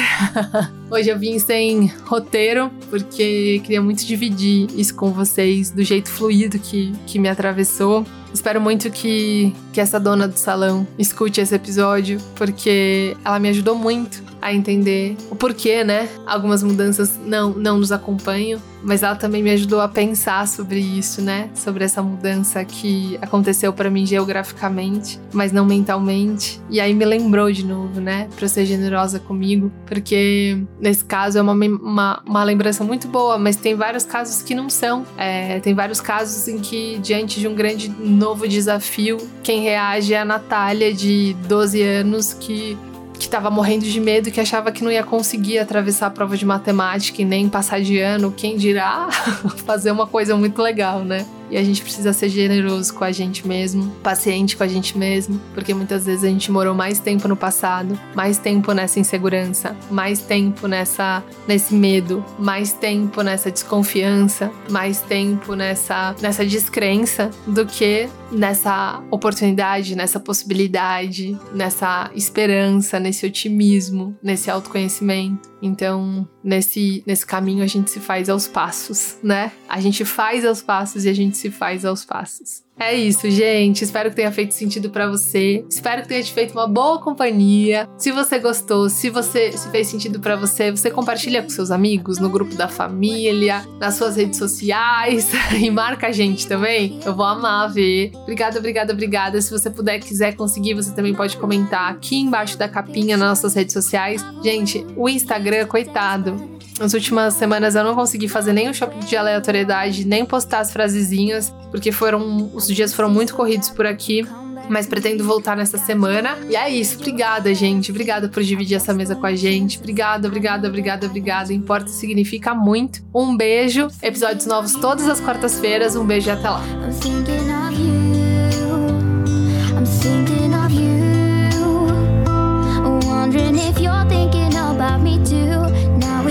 Hoje 0.91 1.09
eu 1.09 1.19
vim 1.19 1.39
sem 1.39 1.87
roteiro, 2.05 2.71
porque 2.91 3.61
queria 3.63 3.81
muito 3.81 4.05
dividir 4.05 4.69
isso 4.77 4.95
com 4.95 5.13
vocês 5.13 5.71
do 5.71 5.83
jeito 5.85 6.09
fluido 6.09 6.59
que, 6.59 6.93
que 7.07 7.19
me 7.19 7.29
atravessou. 7.29 8.05
Espero 8.35 8.61
muito 8.61 8.91
que, 8.91 9.55
que 9.73 9.81
essa 9.81 10.01
dona 10.01 10.27
do 10.27 10.37
salão 10.37 10.87
escute 10.99 11.41
esse 11.41 11.55
episódio, 11.55 12.19
porque 12.35 13.17
ela 13.25 13.39
me 13.39 13.49
ajudou 13.51 13.77
muito 13.77 14.32
a 14.43 14.53
entender 14.53 15.17
o 15.31 15.37
porquê, 15.37 15.85
né? 15.85 16.09
Algumas 16.27 16.63
mudanças 16.63 17.19
não, 17.25 17.51
não 17.51 17.79
nos 17.79 17.93
acompanham, 17.93 18.61
mas 18.83 19.03
ela 19.03 19.15
também 19.15 19.43
me 19.43 19.51
ajudou 19.53 19.81
a 19.81 19.89
pensar 19.89 20.47
sobre 20.49 20.81
isso, 20.81 21.23
né? 21.23 21.49
Sobre 21.55 21.85
essa 21.85 22.03
mudança 22.03 22.65
que 22.65 23.17
aconteceu 23.23 23.73
para 23.73 23.89
mim 23.89 24.05
geograficamente, 24.05 25.21
mas 25.33 25.53
não 25.53 25.65
mentalmente. 25.65 26.61
E 26.69 26.81
aí 26.81 26.93
me 26.93 27.05
lembrou 27.05 27.51
de 27.53 27.65
novo, 27.65 28.01
né? 28.01 28.29
Pra 28.37 28.49
ser 28.49 28.67
generosa 28.67 29.21
comigo, 29.21 29.73
porque 29.87 30.59
nesse 30.81 31.05
caso 31.05 31.39
é 31.39 31.43
uma, 31.43 31.53
uma, 31.53 32.23
uma 32.27 32.45
lembrança 32.45 32.83
muito 32.83 33.07
boa, 33.07 33.39
mas 33.39 33.55
tem 33.55 33.77
vários 33.77 34.05
casos 34.05 34.43
que 34.43 34.55
não 34.55 34.69
são. 34.69 35.07
É, 35.17 35.61
tem 35.61 35.73
vários 35.73 36.01
casos 36.01 36.49
em 36.49 36.59
que, 36.59 36.99
diante 36.99 37.39
de 37.39 37.47
um 37.47 37.55
grande 37.55 37.89
novo 37.89 38.49
desafio, 38.49 39.19
quem 39.43 39.63
reage 39.63 40.13
é 40.13 40.21
a 40.21 40.25
Natália, 40.25 40.93
de 40.93 41.37
12 41.47 41.81
anos, 41.81 42.35
que 42.35 42.77
que 43.23 43.29
estava 43.29 43.51
morrendo 43.51 43.85
de 43.85 44.01
medo 44.01 44.33
que 44.33 44.41
achava 44.41 44.73
que 44.73 44.83
não 44.83 44.91
ia 44.91 45.05
conseguir 45.05 45.61
atravessar 45.61 46.09
a 46.09 46.11
prova 46.11 46.37
de 46.37 46.45
matemática 46.45 47.23
e 47.23 47.25
nem 47.25 47.49
passar 47.49 47.81
de 47.81 48.01
ano, 48.01 48.33
quem 48.33 48.57
dirá 48.57 49.09
fazer 49.65 49.93
uma 49.93 50.09
coisa 50.09 50.37
muito 50.37 50.61
legal, 50.61 51.05
né? 51.05 51.25
E 51.49 51.57
a 51.57 51.63
gente 51.63 51.83
precisa 51.83 52.13
ser 52.13 52.31
generoso 52.31 52.93
com 52.95 53.05
a 53.05 53.13
gente 53.13 53.47
mesmo, 53.47 53.93
paciente 54.03 54.57
com 54.57 54.65
a 54.65 54.67
gente 54.67 54.99
mesmo, 54.99 55.41
porque 55.55 55.73
muitas 55.73 56.07
vezes 56.07 56.25
a 56.25 56.29
gente 56.29 56.51
morou 56.51 56.75
mais 56.75 56.99
tempo 56.99 57.29
no 57.29 57.37
passado, 57.37 57.97
mais 58.15 58.39
tempo 58.39 58.73
nessa 58.73 58.99
insegurança, 58.99 59.77
mais 59.91 60.21
tempo 60.21 60.67
nessa 60.67 61.23
nesse 61.47 61.75
medo, 61.75 62.25
mais 62.39 62.73
tempo 62.73 63.23
nessa 63.23 63.53
desconfiança, 63.53 64.51
mais 64.69 65.01
tempo 65.01 65.55
nessa 65.55 66.17
nessa 66.21 66.45
descrença 66.45 67.31
do 67.47 67.67
que 67.67 68.09
nessa 68.33 69.03
oportunidade, 69.11 69.95
nessa 69.95 70.19
possibilidade, 70.19 71.39
nessa 71.55 72.11
esperança, 72.15 72.99
nesse 72.99 73.27
otimismo, 73.27 74.17
nesse 74.23 74.51
autoconhecimento. 74.51 75.53
Então, 75.61 76.29
nesse, 76.43 77.05
nesse 77.07 77.25
caminho 77.25 77.63
a 77.63 77.67
gente 77.67 77.91
se 77.91 78.01
faz 78.01 78.29
aos 78.29 78.49
passos, 78.49 79.19
né? 79.23 79.53
A 79.69 79.81
gente 79.81 80.05
faz 80.05 80.45
aos 80.45 80.61
passos 80.61 81.05
e 81.05 81.09
a 81.09 81.13
gente 81.13 81.37
se 81.37 81.51
faz 81.51 81.85
aos 81.85 82.05
passos. 82.05 82.65
É 82.79 82.95
isso, 82.95 83.31
gente. 83.31 83.85
Espero 83.85 84.11
que 84.11 84.17
tenha 84.17 84.33
feito 84.33 84.55
sentido 84.55 84.91
para 84.91 85.09
você. 85.09 85.65
Espero 85.71 86.03
que 86.03 86.09
tenha 86.09 86.23
te 86.23 86.33
feito 86.33 86.53
uma 86.53 86.67
boa 86.67 86.99
companhia. 87.01 87.89
Se 87.97 88.11
você 88.11 88.39
gostou, 88.39 88.89
se 88.89 89.11
você 89.11 89.53
se 89.53 89.69
fez 89.71 89.87
sentido 89.87 90.19
para 90.19 90.37
você, 90.37 90.71
você 90.71 90.91
compartilha 90.91 91.43
com 91.43 91.49
seus 91.49 91.71
amigos, 91.71 92.19
no 92.19 92.29
grupo 92.29 92.55
da 92.55 92.69
família, 92.69 93.65
nas 93.79 93.95
suas 93.95 94.17
redes 94.17 94.39
sociais 94.39 95.31
e 95.61 95.71
marca 95.71 96.09
a 96.09 96.13
gente 96.13 96.47
também. 96.47 96.99
Eu 97.05 97.15
vou 97.15 97.27
amar 97.27 97.73
ver. 97.73 98.11
Obrigada, 98.15 98.59
obrigada, 98.59 98.93
obrigada. 98.93 99.41
Se 99.41 99.51
você 99.51 99.71
puder, 99.71 100.01
quiser 100.01 100.35
conseguir, 100.35 100.75
você 100.75 100.93
também 100.93 101.15
pode 101.15 101.37
comentar 101.37 101.91
aqui 101.91 102.17
embaixo 102.17 102.59
da 102.59 102.69
capinha 102.69 103.17
nas 103.17 103.29
nossas 103.29 103.55
redes 103.55 103.75
sociais. 103.75 104.25
Gente, 104.43 104.85
o 104.97 105.09
Instagram, 105.09 105.67
coitado. 105.67 106.53
Nas 106.79 106.95
últimas 106.95 107.35
semanas 107.35 107.75
eu 107.75 107.85
não 107.85 107.95
consegui 107.95 108.29
fazer 108.29 108.53
nem 108.53 108.69
o 108.69 108.75
shopping 108.75 109.01
de 109.01 109.17
aleatoriedade, 109.17 110.07
nem 110.07 110.25
postar 110.25 110.61
as 110.61 110.73
frasezinhas, 110.73 111.55
porque 111.71 111.93
foram 111.93 112.51
os 112.55 112.67
dias 112.67 112.93
foram 112.95 113.11
muito 113.11 113.35
corridos 113.35 113.71
por 113.71 113.87
aqui. 113.87 114.27
Mas 114.69 114.87
pretendo 114.87 115.25
voltar 115.25 115.57
nessa 115.57 115.77
semana. 115.77 116.39
E 116.49 116.55
é 116.55 116.71
isso. 116.71 116.97
Obrigada, 116.97 117.53
gente. 117.53 117.91
Obrigada 117.91 118.29
por 118.29 118.43
dividir 118.45 118.77
essa 118.77 118.95
mesa 118.95 119.17
com 119.17 119.27
a 119.27 119.35
gente. 119.35 119.79
Obrigada, 119.79 120.29
obrigada, 120.29 120.69
obrigada, 120.69 121.07
obrigada. 121.07 121.53
Importa 121.53 121.89
significa 121.89 122.55
muito. 122.55 123.03
Um 123.13 123.37
beijo. 123.37 123.89
Episódios 124.01 124.47
novos 124.47 124.75
todas 124.75 125.09
as 125.09 125.21
quartas-feiras. 125.21 125.97
Um 125.97 126.07
beijo 126.07 126.29
e 126.29 126.31
até 126.31 126.49
lá. 126.49 126.63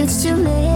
It's 0.02 0.24
too 0.24 0.36
late. 0.36 0.71